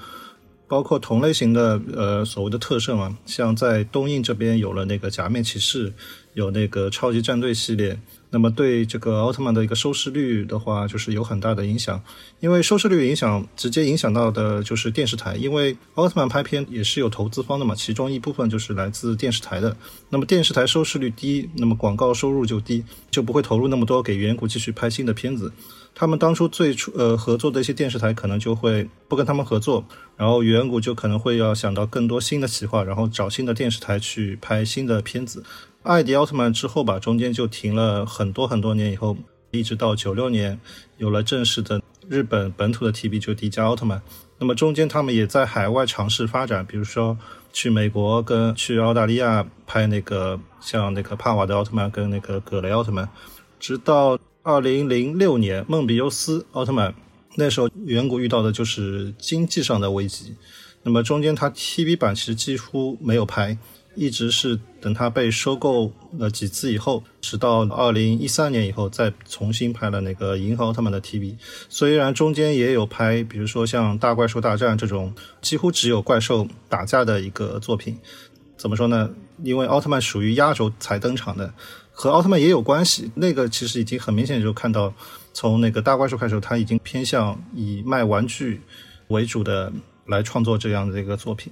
[0.68, 5.92] 包括同类型的呃所谓的特摄嘛，像在东映这边有了那个假面骑士，
[6.36, 11.98] 有那个超级战队系列，那么对这个奥特曼的一个收视率的话，就是有很大的影响。
[12.40, 19.74] 因为收视率影响直接影响到的就是电视台，因为奥特曼拍片也是有投资方的嘛，其中一部分就是来自电视台的。
[20.10, 25.50] 那么电视台收视率低，那么广告收入就低，就不会投入那么多给远古继续拍新的片子。
[25.94, 29.82] 他们当初最初呃合作的一些电视台可能就会不跟他们合作，
[30.18, 35.42] 然后远古就可能会要想到更多新的企划，然后找新的电视台去拍新的片子。
[35.86, 39.16] 艾迪奥特曼之后吧，中间就停了很多很多年，以后
[39.52, 40.58] 一直到九六年
[40.98, 44.02] 有了正式的日本本土的 TV 就迪迦奥特曼。
[44.38, 47.16] 那么中间他们也在海外尝试发展，比如说
[47.52, 53.08] 去美国跟去澳大利亚拍那个像那个帕瓦的奥特曼跟那个葛雷奥特曼，
[53.58, 54.18] 直到。
[54.48, 56.94] 二零零六年，梦比优斯奥特曼
[57.34, 60.36] 那时候远古遇到的就是经济上的危机。
[60.84, 63.58] 那么中间他 TV 版其实几乎没有拍，
[63.96, 71.34] 一直是等他被收购了几次以后，直到二零一三年以后再重新拍了那个银河奥特曼的 TV。
[71.68, 77.98] 虽然中间也有拍，比如说像大怪兽大战这种几乎只有怪兽打架的一个作品，
[78.56, 79.10] 怎么说呢？
[79.42, 81.52] 因为奥特曼属于压轴才登场的。
[81.98, 84.92] 和奥特曼也有关系，那个其实已经很明显就看到，
[85.32, 88.60] 从那个大怪兽开始，他已经偏向以卖玩具
[89.08, 89.72] 为主的
[90.06, 91.50] 来创作这样的一个作品。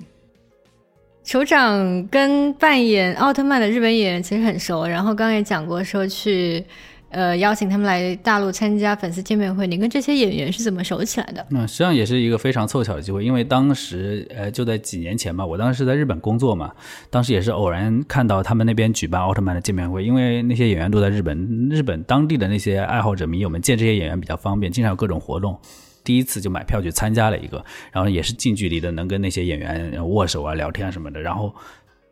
[1.24, 6.64] 酋长跟扮演奥特曼的日本演员其实很熟，然后刚刚也讲过说去。
[7.10, 11.46] 呃，邀请他们来大陆参加粉丝见面会，你跟这些演员是怎么熟起来的？
[11.50, 16.72] 嗯实际上也是一个非常凑巧的机会，因为当时呃就在几年前吧，我当时是在日本工作嘛，
[17.10, 25.56] 当时也是偶然看到他们那边举办奥特曼的见面会，因为那些演员都在日本，日本当地的那些爱好者迷友们见这些演员比较方便，经常有各种活动，
[26.04, 31.52] 第一次就买票去参加了一个，然后也是近距离的能跟那些演员握手啊、聊天什么的，然后。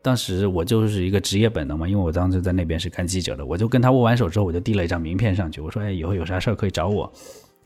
[0.05, 7.13] 当时我就是一个职业本能嘛，因为我当时在那边是干记者的，我就跟他握完手之后，我就递了一张名片上去，我说：“哎，以后有啥事儿可以找我。”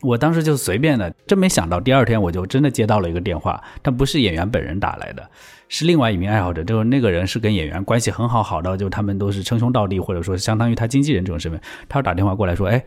[0.03, 5.27] 我当时就随便的，真没想到第二天我就真的接到了一个电话，但不是演员本人打来的，
[5.67, 11.59] 是另外一名爱好者，就是那个人是跟演员关系很好，好到就他们都是称兄道弟，或者说相当于他经纪人这种身份。
[11.89, 12.85] 他打电话过来说：“哎，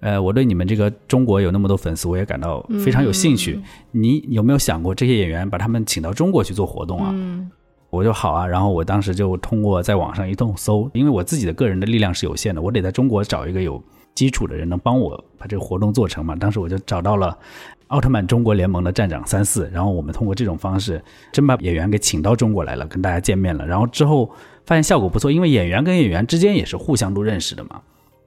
[0.00, 3.60] 呃，我对你们这个中国有那么多粉丝，我也感到非常有兴趣。
[3.92, 7.14] 你有没有想过这些演员把他们请到中国去做活动啊？”
[7.90, 13.82] 我就好啊，然后我当时就通过在网上一通搜，因为我自己的个人的力量是有限的，我得在中国找一个有
[14.14, 16.36] 基础的人能帮我把这个活动做成嘛。
[16.36, 17.36] 当时我就找到了
[17.88, 23.66] 奥特曼中国联盟的站长三四，然后我们通过这种方式真把演员给请到中国来了，跟大家见面了。
[23.66, 24.30] 然后之后
[24.64, 27.82] 发现效果不错，因为演员跟演员之间也是互相都认识的嘛。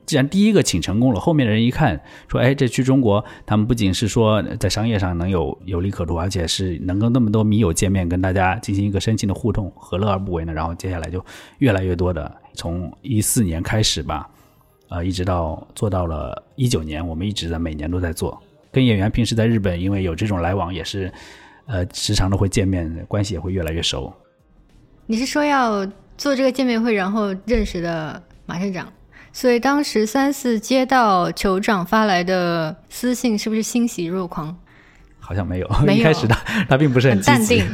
[0.05, 11.23] 既然第一个请成功了，后面的人一看说：“哎，这去中国，他们不仅是说在商业上能有有利可图，而且是能跟那么多迷友见面，跟大家进行一个深情的互动，何乐而不为呢？”然后接下来就
[11.59, 14.29] 越来越多的，从一四年开始吧，
[14.89, 18.41] 呃，一直到做到了一九年，我们一直在每年都在做。
[18.71, 21.11] 跟演员平时在日本，因为有这种来往，也是
[21.67, 24.11] 呃时常的会见面，关系也会越来越熟。
[25.05, 25.85] 你是说要
[26.17, 28.91] 做这个见面会，然后认识的马社长？
[29.33, 34.55] 所以当时三四接到酋长发来的私信，是不是欣喜若狂？
[35.19, 36.35] 好像没有，一开始他
[36.69, 37.65] 他并不是很淡定。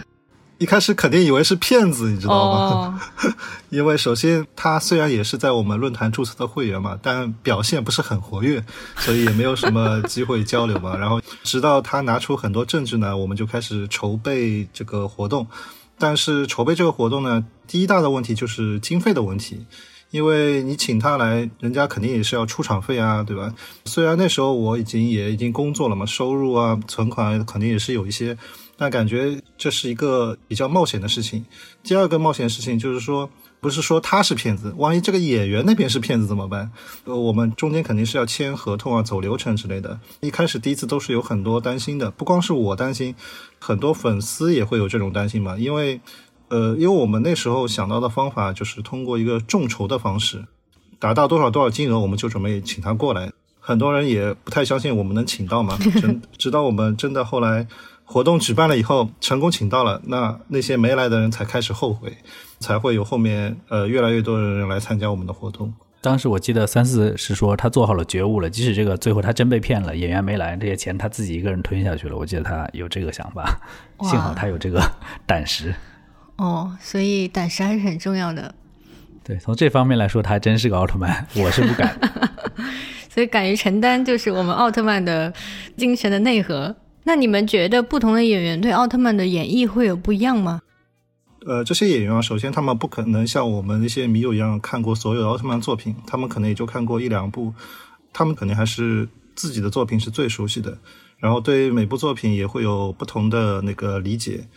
[0.57, 3.01] 一开始肯定以为是骗子，你知道吗？
[3.69, 8.61] 因为首先他虽然也是在我们论坛注册的会员嘛，但表现不是很活跃，
[8.97, 10.95] 所以也没有什么机会交流嘛。
[10.99, 15.47] 然后直到他拿出很多证据呢，我们就开始筹备这个活动。
[15.97, 19.65] 但是筹备这个活动呢，第一大的问题就是经费的问题。
[20.11, 23.53] 因为你请他来，人家肯定也是要出场费啊，对吧？
[23.85, 28.35] 虽然那时候我已经也已经工作了嘛，收入啊、存款肯定也是有一些，
[28.75, 31.45] 但感觉这是一个比较冒险的事情。
[31.83, 36.71] 第二个冒险事情就是说，不是说他是骗子，万一这个演员那边是骗子怎么办？
[37.03, 39.99] 呃，我们中间肯定是要签合同啊、走流程之类的。
[40.21, 43.13] 一开始第一次都是有很多担心的，不光是我担心，
[43.59, 46.01] 很多粉丝也会有这种担心嘛，因为。
[46.49, 50.45] 呃，因为我们那时候想到的方法就是通过一个众筹的方式，
[50.99, 53.31] 达到多少多少金额，我们就准备请他过来。
[53.59, 57.67] 很多人也不太相信我们能请到嘛，直 直到我们真的后来
[58.03, 62.17] 活动举办了以后，成功请到了，那那些没来的人才开始后悔，
[62.59, 65.71] 才会有后面呃越来越多的人来参加我们的活动。
[66.01, 72.15] 当时我记得三四是说他做好了觉悟了，即使这个最后他真被骗了，演员没来，这些钱他自己一个人吞下去了。
[72.15, 73.59] 我记得他有这个想法，
[74.01, 74.81] 幸好他有这个
[75.27, 75.75] 胆识。
[76.39, 78.55] 哦，所以胆识还是很重要的。
[79.25, 81.99] 对，从这方面来说，他还真是个奥特曼，我是不敢。
[83.09, 85.33] 所以，敢于承担就是我们奥特曼的
[85.75, 86.73] 精神的内核。
[87.03, 90.61] 那你们觉得不同的演员对奥特曼的演绎会有不一样吗？
[91.45, 97.53] 呃，这些演员啊，首先他们不可能像我们那些迷友一样看过所有奥特曼作品，他们可能也就看过一两部，
[98.13, 100.77] 他们肯定还是自己的作品是最熟悉的，
[101.17, 104.47] 然后对每部作品也会有不同的那个理解。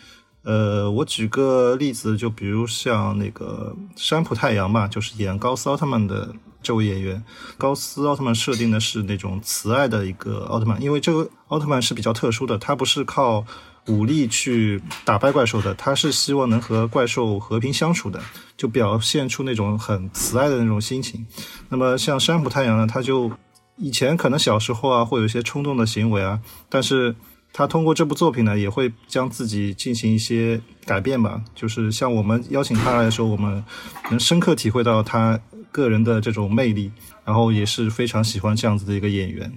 [0.42, 6.34] 呃，我举个例子，就比如像那个山浦太阳吧，就是演高斯奥特曼的。
[6.64, 7.20] 这位演员，
[7.58, 13.44] 高斯奥特曼设定的是那种慈爱的一个奥特曼，因为这个奥特曼是比较特殊的，他不是靠
[13.88, 18.20] 武力去打败怪兽的，他是希望能和怪兽和平相处的，
[18.56, 21.26] 就表现出那种很慈爱的那种心情。
[21.68, 23.32] 那么像山浦太阳呢，他就
[23.74, 27.12] 以前可能小时候啊会有一些冲动的行为啊，但是
[27.52, 31.42] 他通过这部作品呢，也会将自己进行一些改变吧。
[31.54, 33.64] 就是像我们邀请他来的时候，我们
[34.10, 35.40] 能深刻体会到他。
[35.74, 36.92] 个人的这种魅力，
[37.24, 39.50] 然后也是非常喜欢这样子的一个演员。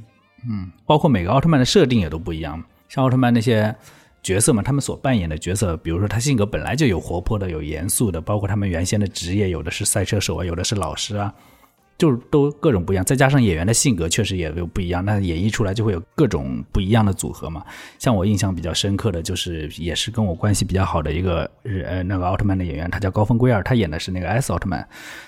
[0.49, 2.63] 嗯，包括每个奥特曼的设定也都不一样。
[2.87, 3.75] 像奥特曼那些
[4.23, 11.33] 角色嘛，他们所扮演的角色，比如说他性格本来就有活泼的，有严肃的，包括他们原先的职业，有的是赛车手啊，有的是老师啊。
[11.97, 17.63] 就都各种不一样，再加上演员的性格确实也有不一样，那演绎出来就会有各种不一样的组合嘛。
[17.97, 24.85] 像我印象比较深刻的就是，也是跟我关系比较好的一个日呃那个奥特曼的演员，他叫高峰圭二，他演的是那个 S 奥特曼。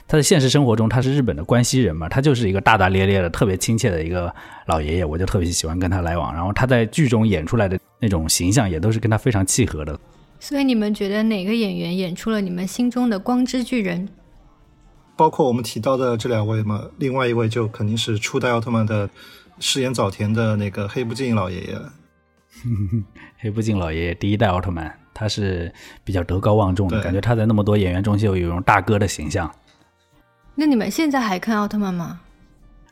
[0.08, 4.34] 他在现实生活中他是日本的关西人嘛，他就是一个大大咧咧的、特别亲切的一个
[4.66, 6.34] 老爷爷，我就特别喜欢跟他来往。
[6.34, 9.98] 然后他在剧中演出来的那种形象也都是跟他非常契合的。
[10.40, 14.10] 所以你们觉得哪个演员演出了你们心中的光之巨人？
[15.18, 19.10] 包括我们提到的这两位嘛，另外一位就肯定是初代奥特曼的
[19.60, 21.82] 饰演早田的那个黑不进老爷爷。
[23.40, 29.52] 黑不进老爷爷，第一代奥特曼，他是比较德高望重的，感觉他在那么多演员中就有一种大哥的形象。
[30.56, 32.20] 那你们现在还看奥特曼吗？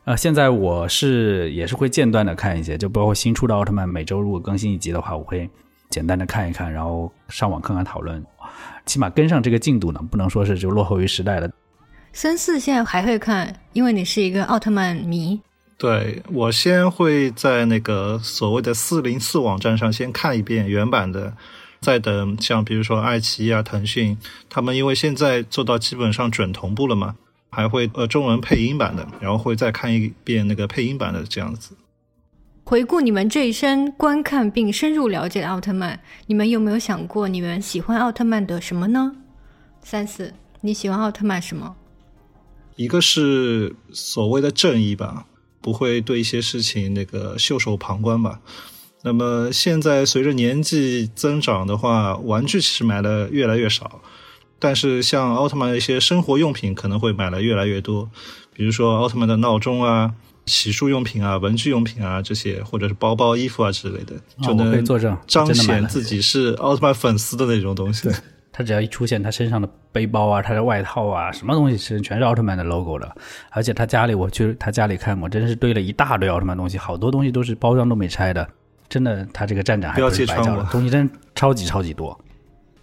[0.04, 5.50] 呃，现在我是也是会间断的看一些，就包括新出的奥特曼，每周如果更新一集的话，我会
[5.90, 8.24] 简单的看一看，然后上网看看讨论，
[8.84, 11.50] 起码跟上这个进度呢，不能说是就落后于时代了。
[12.16, 15.38] 三四现在还会看，因为你是一个奥特曼迷。
[15.76, 21.34] 对我先会在那个所谓的四零四网站上先看一遍原版的，
[21.78, 24.16] 再等像比如说爱奇艺啊、腾讯，
[24.48, 27.16] 他们因为现在做到基本上准同步了嘛，
[27.50, 31.76] 还会呃中文配音版的，然后会再看一遍那个配音版的这样子。
[32.64, 39.14] 回顾你们这一生观看并深入了解奥特曼，你们有没有想过你们喜欢奥特曼的什么呢？
[39.82, 41.76] 三四，你喜欢奥特曼什么？
[42.76, 45.26] 一个是所谓的正义吧，
[45.60, 48.40] 不会对一些事情那个袖手旁观吧。
[49.02, 54.02] 那么现在随着年纪增长的话，玩具其实买的越来越少，
[54.58, 58.10] 但是像奥特曼的一些生活用品可能会买的越来越多，
[58.52, 60.12] 比如说奥特曼的闹钟啊、
[60.46, 64.84] 洗漱用品啊、文具用品啊这些，或者是包包、衣服啊之类的，就能
[65.26, 68.08] 彰显自己是奥特曼粉丝的那种东西。
[68.56, 73.14] 他只要一出现，他身上的背包啊，他的外套啊，什么东西是全是奥特曼的 logo 的。
[73.50, 78.48] 而且他家里，我去他家里看过，真是堆了一大堆奥特曼东西，好多东西都是包装都没拆的。
[78.88, 82.18] 真的，他这个站长还不是白叫的，东西真超级超级多，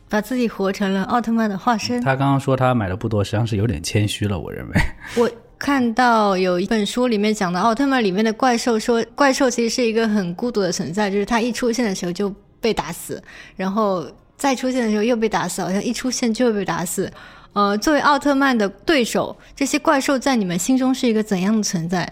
[0.10, 2.00] 把自己活成了奥特曼的化身。
[2.02, 4.76] 他刚刚说他买的不多，实际上是有点谦虚了，我认为。
[5.18, 12.32] 我看到有一本书里面讲的奥特曼里面的怪兽，说怪兽其实是一个很孤独的存在，就是他一出现的时候就
[12.62, 13.20] 被打死，
[13.56, 14.06] 然后。
[14.38, 17.12] 再出现的时候又被打死，好像一出现就会被打死。
[17.54, 22.08] 呃，作为奥特曼的对手，这些怪兽在你们心中是一个怎样的存在？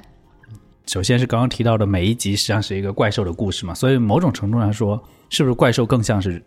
[0.86, 6.44] 首先是刚刚提到的每一集实际上是一个怪兽的故事嘛，所以某种程度上说，是不是怪兽更像是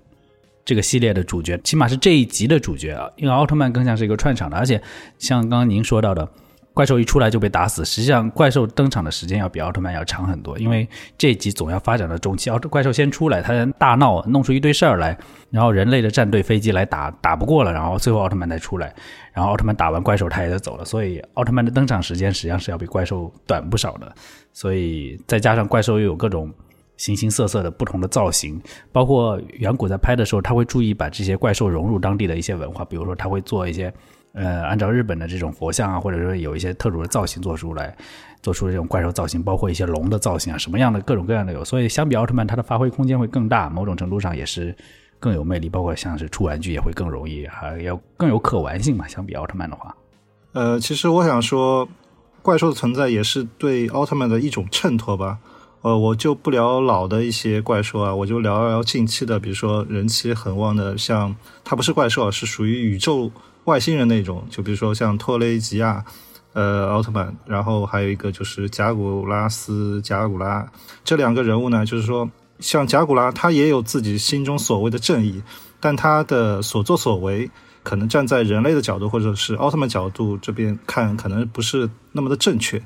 [0.64, 1.58] 这个系列的主角？
[1.64, 4.80] 起码是这一集的主角啊，因为奥特曼更像是一个串场的，而且
[5.18, 6.28] 像刚刚您说到的。
[6.74, 15.16] 怪兽一出来就被打死，实际上怪兽登场的时间要比奥特曼要长很多，因为这集总要发展到中期，奥怪兽先出来，他大闹，弄出一堆事儿来，
[15.50, 18.92] 然后人类的战队飞机来打，打不过了，然后最后奥特曼才出来，
[19.32, 24.12] 然后奥特曼打完怪兽他也就走了，所以奥特曼的登场时间实际上是要比怪兽短不少的，
[24.52, 26.52] 所以再加上怪兽又有各种
[26.96, 28.60] 形形色色的不同的造型，
[28.90, 33.94] 包括远古在拍的时候，他会注意把这些怪兽融入当地的一些文化，比如说他会做一些。
[34.34, 37.96] 呃，按照日本的这种佛像啊，或者说有一些特殊的造型做出来，
[38.42, 41.64] 做出这种怪兽造型，包括一些龙的造型啊，什么样的各种各样的有。
[41.64, 44.74] 所以相比奥特曼，它的发挥空间会更大，某种程度上也是
[45.20, 45.68] 更有魅力。
[45.68, 49.06] 包括像是出玩具也会更容易，还要更有可玩性嘛。
[49.06, 49.94] 相比奥特曼的话，
[50.52, 51.88] 呃，其实我想说，
[52.42, 55.38] 怪兽的存在也是对奥特曼的一种衬托吧。
[55.82, 63.30] 呃，我就不聊老的一些怪兽啊，我就聊聊近期的，比如说人气很旺的，像它不是怪兽，是属于宇宙
[63.64, 66.04] 外星人那种，就比如说像托雷吉亚，
[66.52, 70.70] 呃，奥特曼，然后还有一个就是贾古拉斯、贾古拉
[71.02, 72.28] 这两个人物呢，就是说
[72.60, 75.42] 像贾古拉，他也有自己心中所谓的正义，
[75.80, 77.50] 但他的所作所为，
[77.82, 82.80] 可能站在人类的角度或者是奥特曼角度这边看，可能不是那么的正确。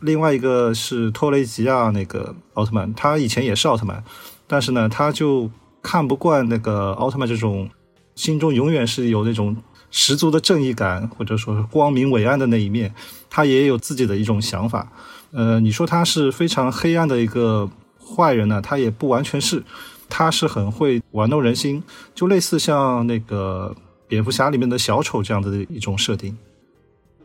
[0.00, 4.04] 另外一个是托雷吉亚那个奥特曼，他以前也是奥特曼，
[4.46, 5.50] 但是呢，他就
[5.82, 7.70] 看不惯那个奥特曼这种
[8.14, 9.56] 心中永远是有那种
[9.98, 12.94] 十足的正义感，或者说是光明伟岸的那一面，
[13.30, 14.92] 他也有自己的一种想法。
[15.32, 17.66] 呃，你说他是非常黑暗的一个
[17.98, 19.64] 坏人呢，他也不完全是，
[20.06, 21.82] 他是很会玩弄人心，
[22.14, 23.74] 就类似像那个
[24.06, 26.36] 蝙蝠侠里面的小丑这样的一种设定。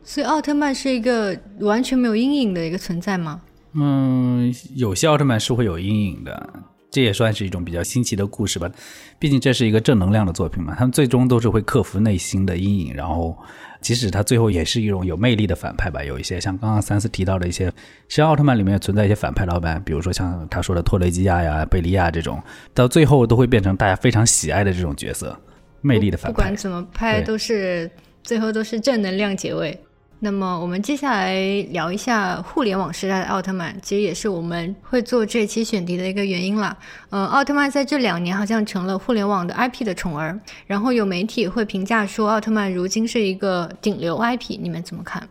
[0.02, 3.42] 所以奥特曼是一个完全没有阴影的一个存在吗？
[3.74, 6.52] 嗯，有些奥特曼是会有阴影的，
[6.92, 8.70] 这也算是一种比较新奇的故事吧。
[9.18, 13.36] 毕竟这是一个正能量的作品嘛，他们最终都是会克服内心的阴影，然后
[13.80, 16.04] 即使他最后也是一种有魅力的反派吧。
[16.04, 17.72] 有一些像刚刚三四提到的一些，
[18.08, 22.42] 实奥特曼里面存在一些反派老板，比如说像他说的托雷基亚呀、贝利亚这种，
[22.74, 25.34] 到最后都会变成大家非常喜爱的这种角色，
[25.80, 26.36] 魅力的反派。
[26.36, 27.90] 不管怎么拍，都是
[28.22, 29.80] 最后都是正能量结尾。
[30.24, 31.34] 那么我们接下来
[31.70, 36.76] 聊一下互联网时代的奥特曼，其实也是我们会做这期选题的一个原因啦。
[37.10, 45.28] 嗯，奥特曼在这两年好像成了互联网的 IP 的宠儿，然后有媒体会评价说奥特曼如今是一个顶流 IP，你们怎么看？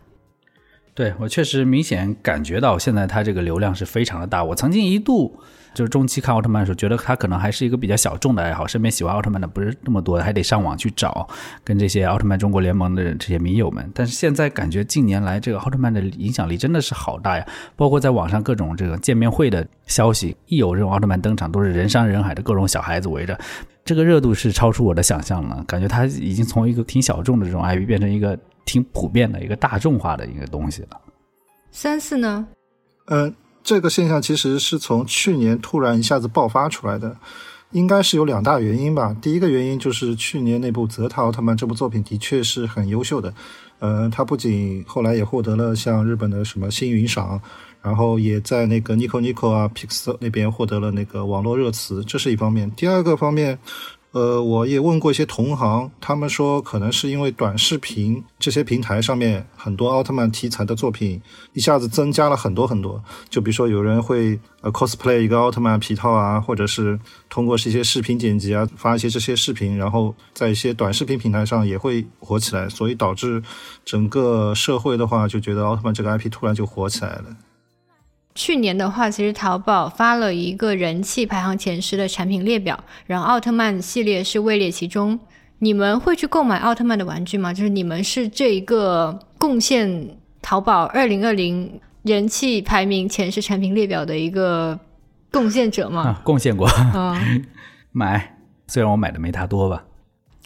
[0.92, 5.40] 对我确实明显感觉到现在它这个流量是非常的大，我曾经一度。
[5.74, 11.28] 就是中期看奥特曼的时候，觉得他可能还是一个比较小众的爱好，身边喜欢奥特曼的不是那么多，还得上网去找
[11.64, 13.90] 跟这些奥特曼中国联盟的这些迷友们。
[13.94, 17.46] 但是现在感觉近年来这个奥特曼的影响力真的是好大呀！
[17.74, 23.38] 包括在网上各种这个见面会的消息，一有这种奥特曼登场，都是人山人海的各种小孩子围着，
[23.84, 25.64] 这个热度是超出我的想象了。
[25.66, 31.00] 感觉他已经从一个挺小众的这种 IP 变成一个挺普遍的一个大众化的一个东西了。
[31.70, 32.46] 三四呢？
[33.06, 33.34] 嗯。
[33.64, 37.16] 这个现象其实是从去年突然一下子爆发出来的，
[37.70, 39.16] 应该是有两大原因吧。
[39.22, 43.32] 第一个原因就是去年那部《泽塔奥特曼》这部作品的确是很优秀的，
[43.78, 47.40] 呃，它不仅后来也获得了像日本的什么星云赏，
[47.80, 52.70] 然后也在那个 Nico Nico 啊 Pixel 那边获得了那个网络热词，这是一方面。
[52.72, 53.58] 第二个方面。
[54.12, 61.18] 呃，我也问过一些同行，他们说可能是因为短视频这些平台上面很多奥特曼题材的作品
[61.54, 63.02] 一下子增加了很多很多。
[63.30, 67.00] 就比如说有人会呃 cosplay 一个奥特曼皮套啊，或者是
[67.30, 73.42] 通过一些视频剪辑啊发一些这些视频，然后在一些短视频平台上也会火起来，所以导致
[73.82, 77.24] 整个社会的话就觉得奥特曼这个 IP 突然就火起来了。
[78.34, 85.18] 去年的话，其实淘宝发了一个人气排行前十的产品列表，然后奥特曼系列是位列其中。
[85.58, 87.52] 你们会去购买奥特曼的玩具吗？
[87.52, 94.76] 就是你们是这一个贡献淘宝二零二零人气排名前十产品列表的一个
[95.30, 96.20] 贡献者吗？
[96.24, 97.44] 贡献过，嗯
[97.92, 99.84] 买，虽然我买的没他多吧。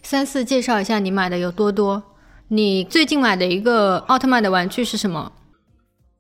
[0.03, 2.03] 三四介绍一下你买的有多多？
[2.49, 5.33] 你最近买的一个奥特曼的玩具是什么？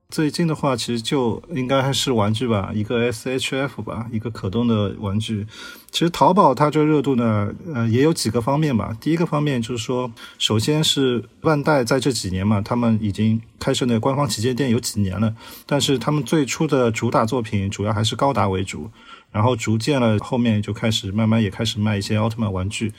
[0.08, 5.44] 最近的话，其实就应该还是玩具吧，一个 SHF 吧，一个可动的玩具。
[5.90, 8.96] 其实淘宝它这热度呢，呃，也有几个方面吧。
[9.00, 15.34] 第一个方面就是说，首先是万代在这几年嘛，他们已经开设那官方旗舰店有几年了，
[15.66, 18.88] 但是他们最初的主打作品主要还是高达为主，
[19.32, 22.92] 然后逐渐了后面就开始慢慢也开始卖一些奥特曼玩具，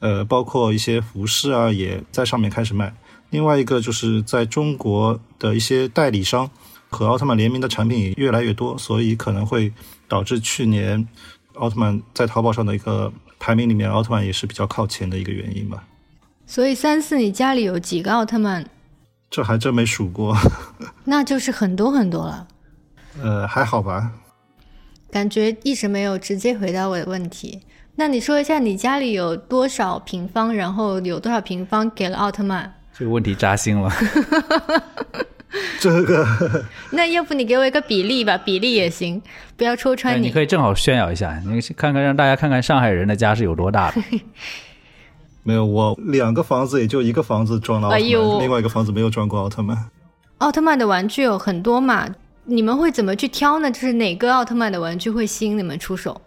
[0.00, 2.94] 呃，包括一些服饰啊，也在上面开始卖。
[3.30, 6.50] 另外一个就是在中国的一些代理商
[6.88, 9.72] 和奥特曼联名的产品也越来越多，所以可能会
[10.08, 11.06] 导致去年
[11.54, 15.84] 奥特曼在淘宝上的一个排名里面，奥特曼也是比较靠前的一个原因吧。
[16.46, 18.66] 所以三四，你家里有几个奥特曼？
[19.30, 20.36] 这还真没数过。
[21.04, 22.48] 那就是很多很多了。
[23.22, 24.12] 呃，还好吧。
[25.12, 27.60] 感觉一直没有直接回答我的问题。
[27.94, 30.52] 那你说一下，你家里有多少平方？
[30.52, 32.74] 然后有多少平方给了奥特曼？
[33.00, 33.90] 这个问题扎心了。
[35.80, 36.26] 这个，
[36.92, 39.20] 那要不你给我一个比例吧，比例也行，
[39.56, 40.26] 不要戳穿你。
[40.26, 44.02] 你可以正好炫耀一下，你看看让大家看看上海人的家是有多大的。
[45.42, 49.76] 没有，我两个房子也就一个房子装了奥特曼，哎呦另外一个房子没有装过奥特曼。
[50.36, 52.06] 奥特曼的玩具有很多嘛，
[52.44, 53.70] 你们会怎么去挑呢？
[53.70, 56.20] 就是哪个奥特曼的玩具会吸引你们出手？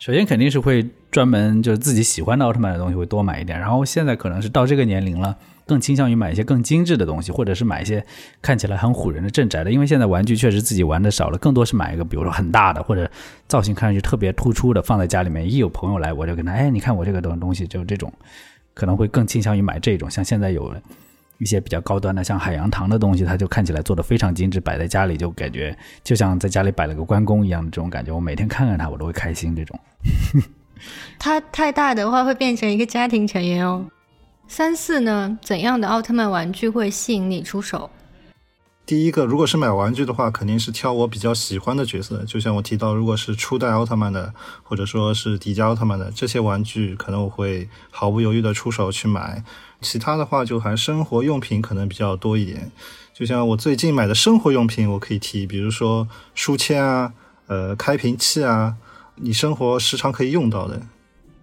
[0.00, 5.36] 首先肯定是会专门就是自己喜欢的奥特曼的东西会多买一点，然后现在可能是到这个年龄了，
[5.66, 8.04] 更倾向于买一些更精致的东西，或者是买一些
[8.40, 13.10] 看起来很唬人的镇宅的，因为现在玩具确实自己玩的少了，更多是买一个比如说很大的或者
[13.48, 18.12] 造型看上去特别突出的放在家里面，一有朋友来我就跟他，哎，你看我这个东东西就这种，
[18.74, 20.72] 可能会更倾向于买这种，像现在有
[21.38, 28.12] 一些比较高端的，像海洋堂的东西，它就看起来做的非常精致，摆在家里就感觉就像在家里摆了个关公一样的这种感觉。
[28.12, 29.54] 我每天看看它，我都会开心。
[29.56, 29.78] 这种
[31.18, 33.84] 它太大的话会变成一个家庭成员哦。
[34.48, 35.38] 三四呢？
[35.42, 37.90] 怎样的奥特曼玩具会吸引你出手？
[38.86, 42.22] 第一个，如果是买玩具的话，肯定是挑我比较喜欢的角色。
[42.24, 44.32] 就像我提到，如果是初代奥特曼的，
[44.62, 49.42] 或者说是迪迦奥特曼的这些玩具，可能我会毫不犹豫的出手去买。
[49.80, 52.70] 其他的话，就还生活用品可能比较多一点。
[53.12, 57.12] 就像我最近买的生活用品，我可以提，比如说书签啊，
[57.48, 58.76] 呃，开瓶器啊，
[59.16, 60.80] 你生活时常可以用到的。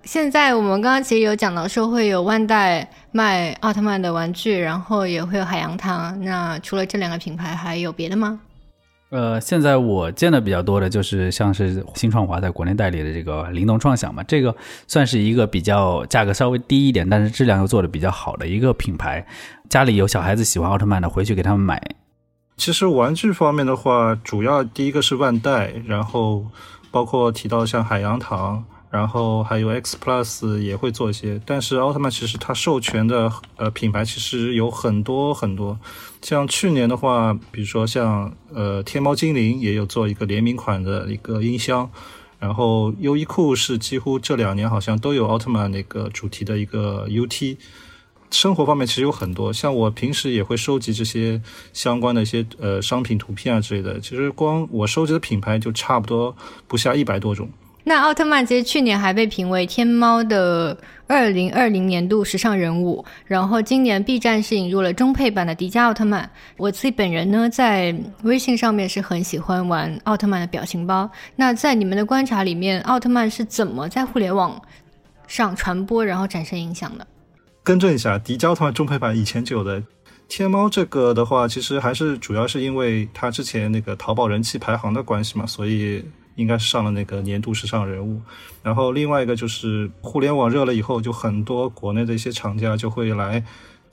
[0.04, 6.20] 现在我们刚刚其实有讲到说会有万代卖奥特曼的玩具，然后也会有海洋堂。
[6.24, 8.40] 那除了这两个品牌，还有别的吗？
[9.12, 14.54] 呃，现在我见的比较多的就是像是新创华在国内代理的这个灵动创想嘛，这个
[14.88, 19.26] 算是一个比较价格稍微低一点，但是质量又做的比较好的一个品牌。
[19.70, 21.82] 家里有小孩子喜欢奥特曼的，回去给他们买。
[22.58, 26.46] 其实玩具方面的话，主要第一个是万代，然后
[26.92, 28.66] 包括提到像海洋堂。
[28.94, 35.80] 然后还有 X Plus 也会做一些，但是奥特曼其实它授权的呃品牌其实有很多很多，
[36.22, 41.90] 像去年的话，比如说像呃天猫精灵也有做一个联名款的一个音箱，
[42.38, 47.58] 然后优衣库是几乎这两年好像都有奥特曼那个主题的一个 UT。
[48.30, 51.42] 生活方面其实有很多，像我平时也会收集这些
[51.72, 56.36] 相关的一些呃商品图片啊之类的，其实光我收集的品牌就差不多
[56.68, 57.50] 不下一百多种。
[57.86, 66.30] 那奥特曼其实去年还被评为天猫的二零二零年度时尚人物，然后今年 B 站是引入了中配版的迪迦奥特曼。
[66.56, 71.10] 我自己本人呢，在微信上面是很喜欢玩奥特曼的表情包。
[71.36, 74.62] 那在你们的观察里面，奥特曼是怎么在互联网
[75.28, 77.06] 上传播，然后产生影响的？
[77.64, 79.84] 更正一下，迪迦奥特曼中配版以前就有的。
[80.30, 86.02] 天猫这个的话，其实还是主要是因为它之前那个淘宝人气排行的关系嘛，所以。
[86.36, 88.22] 应该是上了那个年度时尚人物，
[88.64, 93.44] 然后另外一个就是互联网热了以后，就很多国内的一些厂家就会来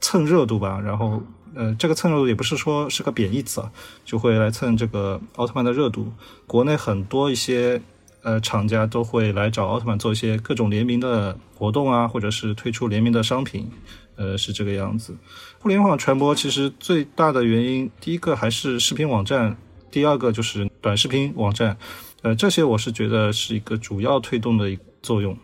[0.00, 0.80] 蹭热度吧。
[0.80, 1.22] 然后，
[1.54, 3.70] 呃，这个蹭热度也不是说是个贬义词啊，
[4.04, 6.12] 就会来蹭这个奥特曼的热度。
[6.46, 7.82] 国内很多一些
[8.22, 13.70] 呃厂家都会来找奥特曼做一些各种联名的活动啊，或者是推出联名的商品，
[14.16, 15.14] 呃，是这个样子。
[15.58, 19.58] 互联网传播其实最大的原因，第一个还是视频网站，
[19.90, 21.76] 第二个就是短视频网站。
[22.22, 25.36] 呃，这些我是觉得是一个主要推动的一个作用。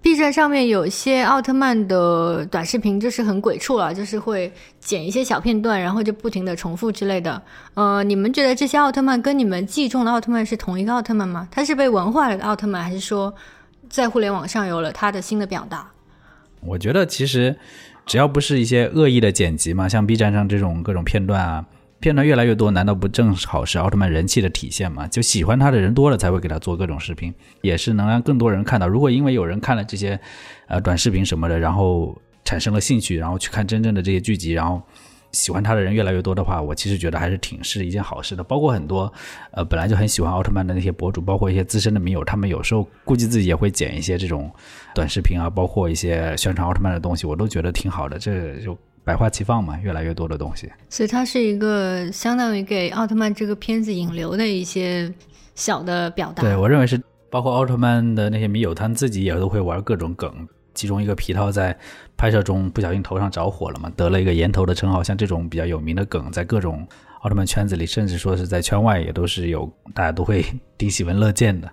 [0.00, 7.42] B 站上面有些奥特曼的短视频，就是很鬼畜了，就是会剪一些小片段，然后就不停的重复之类的。
[7.72, 11.48] 呃，你们觉得这些奥特曼跟你们记忆中的奥特曼是同一个奥特曼吗？
[11.50, 13.34] 他是被文化了的奥特曼，还是说
[13.88, 15.90] 在互联网上有了他的新的表达？
[16.60, 17.56] 我觉得其实
[18.04, 21.64] 只要不是一些恶意的剪辑嘛，像 B 站上这种各种片段啊。
[22.04, 25.08] 片段越来越多，难道不正好是奥特曼人气的体现吗？
[25.08, 27.32] 就喜欢他的人多了，才会给他做各种视频，
[27.62, 28.86] 也是能让更多人看到。
[28.86, 30.20] 如果因为有人看了这些，
[30.66, 34.82] 呃，短视频什么的，然后产生了兴趣，然后去看真正的这些剧集，然后
[35.32, 38.44] 喜欢他的人越来越多的话，我其实觉得还是挺是一件好事的。
[38.44, 39.10] 包括很多，
[39.52, 44.52] 呃，本来就很喜欢奥特曼的那些博主，包括一些资深的迷友，他们有时候估计自己也会剪一些这种
[44.94, 48.18] 短视频啊，包括一些宣传奥特曼的东西，我都觉得挺好的。
[48.18, 48.76] 这就。
[49.04, 55.12] 百花齐放嘛，越来越多的东西，所以它是一个相当于给奥特曼这个片子引流的一些
[55.54, 56.42] 小的表达。
[56.42, 60.48] 对我认为是，包括奥特曼的那些迷友，他们自己也都会玩各种梗。
[60.72, 61.78] 其中一个皮套在
[62.16, 65.04] 拍摄中不小心头上着火了嘛，得了一个“岩头”的称号。
[65.04, 66.84] 像这种比较有名的梗，在各种
[67.20, 70.44] 奥特曼圈子里，甚至说是在圈外，也都是有大家都会
[70.76, 71.70] 挺喜闻乐见的。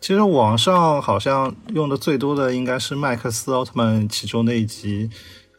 [0.00, 5.08] 其实网上好像用的最多的应该是麦克斯奥特曼其中那一集。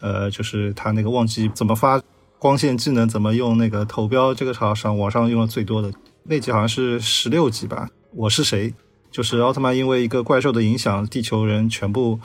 [0.05, 1.99] 呃，就是他那个忘记怎么发
[2.37, 5.91] 光线技能，怎么用那个投标，这个场上网上用的最多的
[6.25, 7.89] 那集好像是十六集吧。
[8.13, 8.71] 我是谁？
[9.09, 12.19] 就是奥特曼因为一个怪兽的影响，地球人全部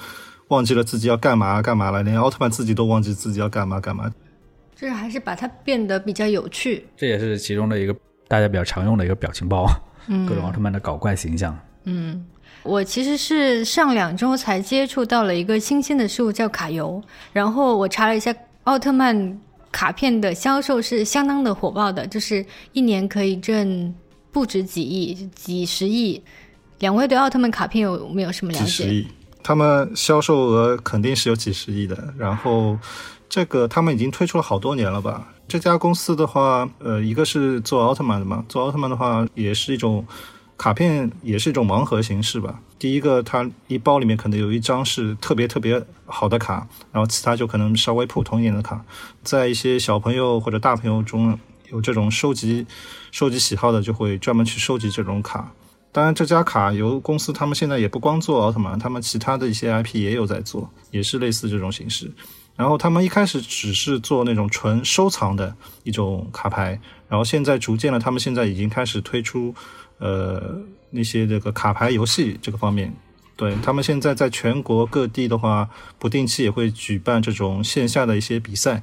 [0.49, 4.13] 忘记了自己要干嘛干嘛了，连奥特曼自己都忘记自己要干嘛干嘛。
[4.77, 6.87] 就是还是把它变得比较有趣。
[6.99, 7.97] 这也是其中的一个
[8.29, 9.67] 大家比较常用的一个表情包，
[10.07, 11.59] 嗯， 各种奥特曼的搞怪形象。
[11.85, 12.23] 嗯，
[12.63, 17.03] 我其实是上两周才接触到了一个新鲜的事物，叫卡游。
[17.33, 18.35] 然后我查了一下，
[18.65, 19.41] 奥特曼
[19.73, 23.95] 卡片的销售是相当的火爆的，就是一年可以挣
[24.31, 26.23] 不止几亿、几十亿。
[26.81, 28.65] 两位对奥特曼卡片有没有什么了解？
[28.65, 29.07] 几十亿，
[29.43, 32.13] 他们销售额肯定是有几十亿的。
[32.19, 32.79] 然后
[33.29, 35.27] 这个他们已经推出了好多年了吧？
[35.49, 40.07] 这家公司的话，呃，一个是做奥特曼的嘛，做奥特曼的话也是一种。
[40.61, 42.61] 卡片也是一种盲盒形式吧。
[42.79, 48.85] 第一个，它一包里面可能有一张是特别特别好的卡，然后其他就可能稍微普通一点的卡。
[49.23, 51.39] 在一些小朋友或者大朋友中
[51.71, 52.67] 有这种收集
[53.11, 55.51] 收集喜好的，就会专门去收集这种卡。
[55.93, 62.13] 当然，这家卡游公司他们现在也不光做奥特曼，他们其他的一些 IP 也有在做，也是类似这种形式。
[62.55, 69.55] 然后他们一开始只是做那种纯收藏的一种卡牌，然后现在逐渐的，他们现在已经开始推出。
[70.01, 72.93] 呃，那些这个卡牌游戏这个方面，
[73.37, 78.83] 对他们现在在全国各地的话，不定期也会举办这种线下的一些比赛。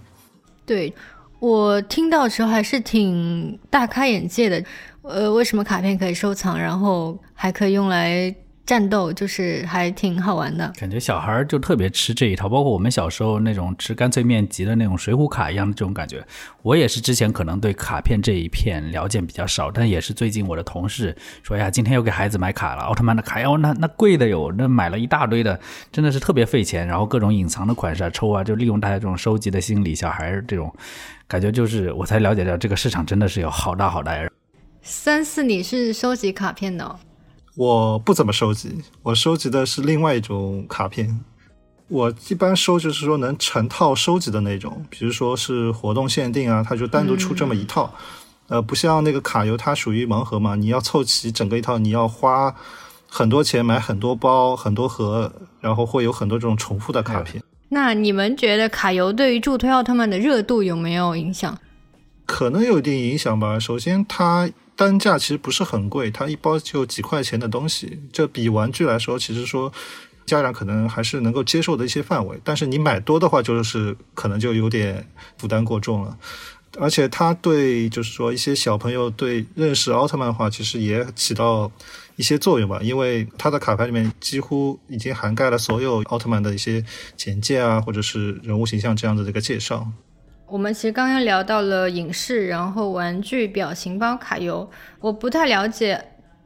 [0.66, 0.94] 对
[1.40, 4.64] 我听到的时候还是挺大开眼界的。
[5.02, 8.34] 呃，为什么卡片可以收藏，然后还可以用来？
[8.68, 16.22] 战斗就是还挺好玩的，感觉小孩就特别吃这一套，包括我们小时候那种吃干脆面集的那种水浒卡一样的这种感觉。
[16.64, 25.58] 我也是之前可能对卡片这一片了解比较少，但也是最近我的同事说呀，今天又给孩子买卡了，奥特曼的卡哟，那那贵的有，那买了一大堆的，
[25.90, 26.86] 真的是特别费钱。
[26.86, 30.70] 然后各种隐藏的款式啊，抽啊，就利用大家这种收集的心理，小孩这种
[31.26, 34.14] 感觉就是我才了解到这个市场真的是有好大好大。
[34.82, 37.00] 三四，你是收集卡片的？
[37.58, 41.20] 我不怎么收集，我收集的是另外一种卡片。
[41.88, 47.92] 我一般收就是说能成套收集的那种，比如说是活动限定啊，它就单独出这么一套。
[48.50, 52.54] 呃，不像那个卡游，它属于盲盒嘛，你要凑齐整个一套，你要花
[53.10, 57.42] 很多钱买很多包、很多盒，然后会有很多这种重复的卡片。
[57.70, 61.58] 那你们觉得卡游对于助推奥特曼的热度有没有影响？
[62.28, 63.58] 可能有一定影响吧。
[63.58, 64.48] 首先，它。
[64.78, 69.74] 单价其实不是很贵，它一包就几块钱的东西，这比玩具来说，其实说
[70.28, 72.40] 家长可能还是能够接受的一些范围。
[72.44, 75.06] 但是你买多的话，就是可能就有点
[75.40, 76.16] 负担过重了。
[76.80, 81.72] 而且它对就是说一些小朋友对认识奥特曼的话，其实也起到
[82.18, 82.80] 一些作用吧。
[82.84, 89.88] 因为它的卡牌里面几乎已经涵盖了所有奥特曼的一些简介啊，或者是人物形象这样的一个介绍。
[90.50, 94.70] 我们其实刚刚聊到了影视，然后玩具、表情包、卡游。
[95.02, 96.02] 我不太了解，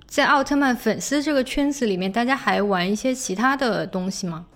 [0.08, 4.48] 在奥特曼粉丝这个圈子里面，大家还玩一些其他的东西吗？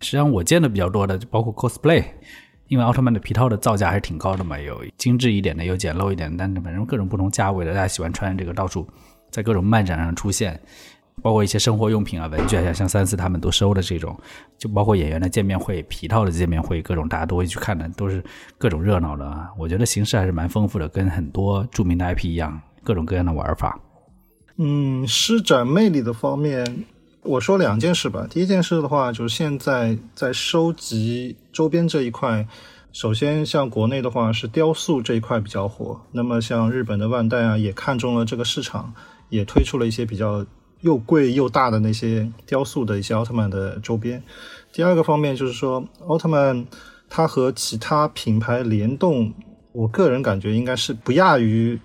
[0.00, 2.04] 实际上，我见的比较多的就包括 cosplay，
[2.68, 8.86] 因为奥特曼的皮套的造价还是挺高的嘛，有精致一点的，有简陋一点的，但是反正各种不同价位的，大家喜欢穿这个到处
[9.30, 10.60] 在各种漫展上出现。
[11.22, 14.18] 包括一些生活用品啊、文具啊，像三四他们都收的这种，
[14.56, 18.24] 就包括演员的见面会、皮套的见面会，各种大家都会去看的，都是
[18.56, 19.50] 各种热闹的啊。
[19.58, 23.78] 我觉得形式还是蛮丰富的，跟很多著名的 IP 一样，各种各样的玩法。
[24.56, 26.84] 嗯，施展魅力的方面，
[27.22, 28.26] 我说两件事吧。
[28.30, 32.48] 第一件事的话，就是现在在收集周边这一块，
[32.92, 38.94] 首先像国内的话是雕塑这一块比较火，那么像日本的万代啊，也看中了这个市场，
[39.28, 40.46] 也推出了一些比较。
[40.80, 44.22] 又贵又大的那些雕塑的一些奥特曼的周边。
[44.72, 46.66] 第二个方面就是说，奥特曼
[47.08, 49.32] 它和其他品牌联动，
[49.72, 51.78] 我个人感觉应该是不亚于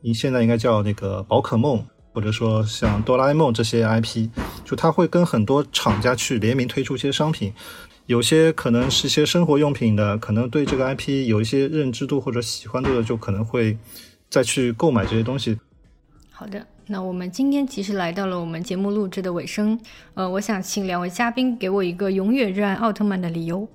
[0.00, 4.28] 你现在应该叫那个宝可梦，或者说像哆啦 A 梦这些 IP。
[4.64, 7.50] 就它会跟很多厂家去联名推出一些商品，
[8.04, 13.78] 有些可能是一些生活用品的，可能对这个 IP 有一些认知度或者喜欢度的，就可能会
[14.28, 15.58] 再去购买这些东西。
[16.30, 16.66] 好的。
[16.90, 19.78] 那我们今天其实来到了我们节目录制的尾声，
[20.14, 23.68] 呃，我想请两位嘉宾给我一个永远热爱奥特曼的理由。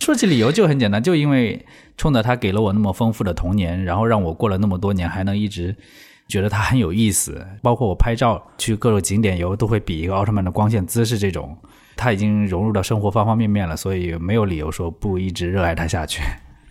[0.00, 1.66] 说起理由就很简单，就因为
[1.98, 5.76] 冲着他给了我那么丰富的童年，然后让我过了那么多年还能一直
[6.26, 7.46] 觉得他很有意思。
[7.60, 11.54] 包括我拍照去各种景点游，都会比一个奥特曼的光线姿势这种，
[11.96, 16.22] 他已经融入到生活方方面面了，所以没有理由说不一直热爱他下去。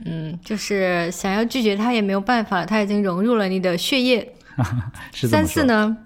[0.04, 4.28] 嗯，就是想要拒绝他也没有办法，他已经融入了你的血液。
[5.14, 5.98] 三四呢？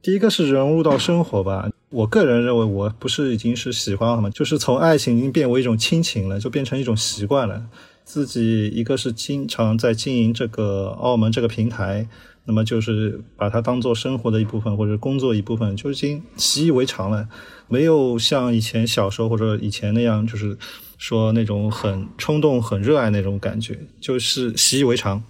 [0.00, 1.68] 第一个是融入到生活吧。
[1.90, 4.30] 我个人认为，我不是已经是喜欢了吗？
[4.30, 7.66] 就是从爱情已经变为一种亲情了，就变成一种习惯了。
[8.04, 12.06] 自己一个是经常在经营这个澳门这个平台，
[12.44, 17.26] 那么就是把它当做生活的一部分或者工作一部分，就已经习以为常了。
[17.68, 20.56] 没有像以前小时候或者以前那样，就是
[20.96, 25.22] 说那种很冲动、很热爱那种感觉，就是习以为常。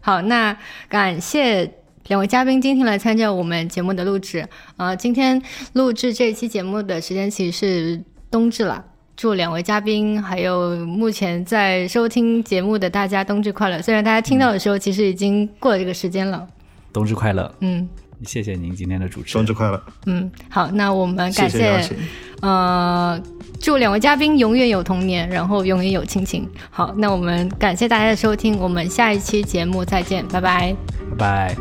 [0.00, 0.56] 好，那
[0.88, 1.77] 感谢。
[2.08, 4.46] 两位嘉宾今天来参加我们节目的录制。
[4.76, 5.40] 呃，今天
[5.74, 8.84] 录制这一期节目的时间其实是冬至了。
[9.14, 13.82] 祝两位嘉宾还有目前在收听节目的大家冬至快乐！
[13.82, 16.46] 虽然大家听到的时候其实已经过了这个时间了。
[16.92, 17.52] 冬至快乐！
[17.60, 17.86] 嗯，
[18.24, 19.34] 谢谢您今天的主持。
[19.34, 19.82] 冬至快乐！
[20.06, 21.96] 嗯，好，那我们感谢谢，
[22.40, 23.20] 呃，
[23.60, 26.48] 祝两位嘉宾永远有童年，然后永远有亲情。
[26.70, 30.76] 好，那我们感谢大家的收听，我们下一期节目再见，拜拜，
[31.18, 31.56] 拜拜，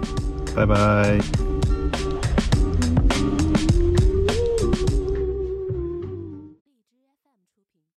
[0.57, 1.46] 拜拜。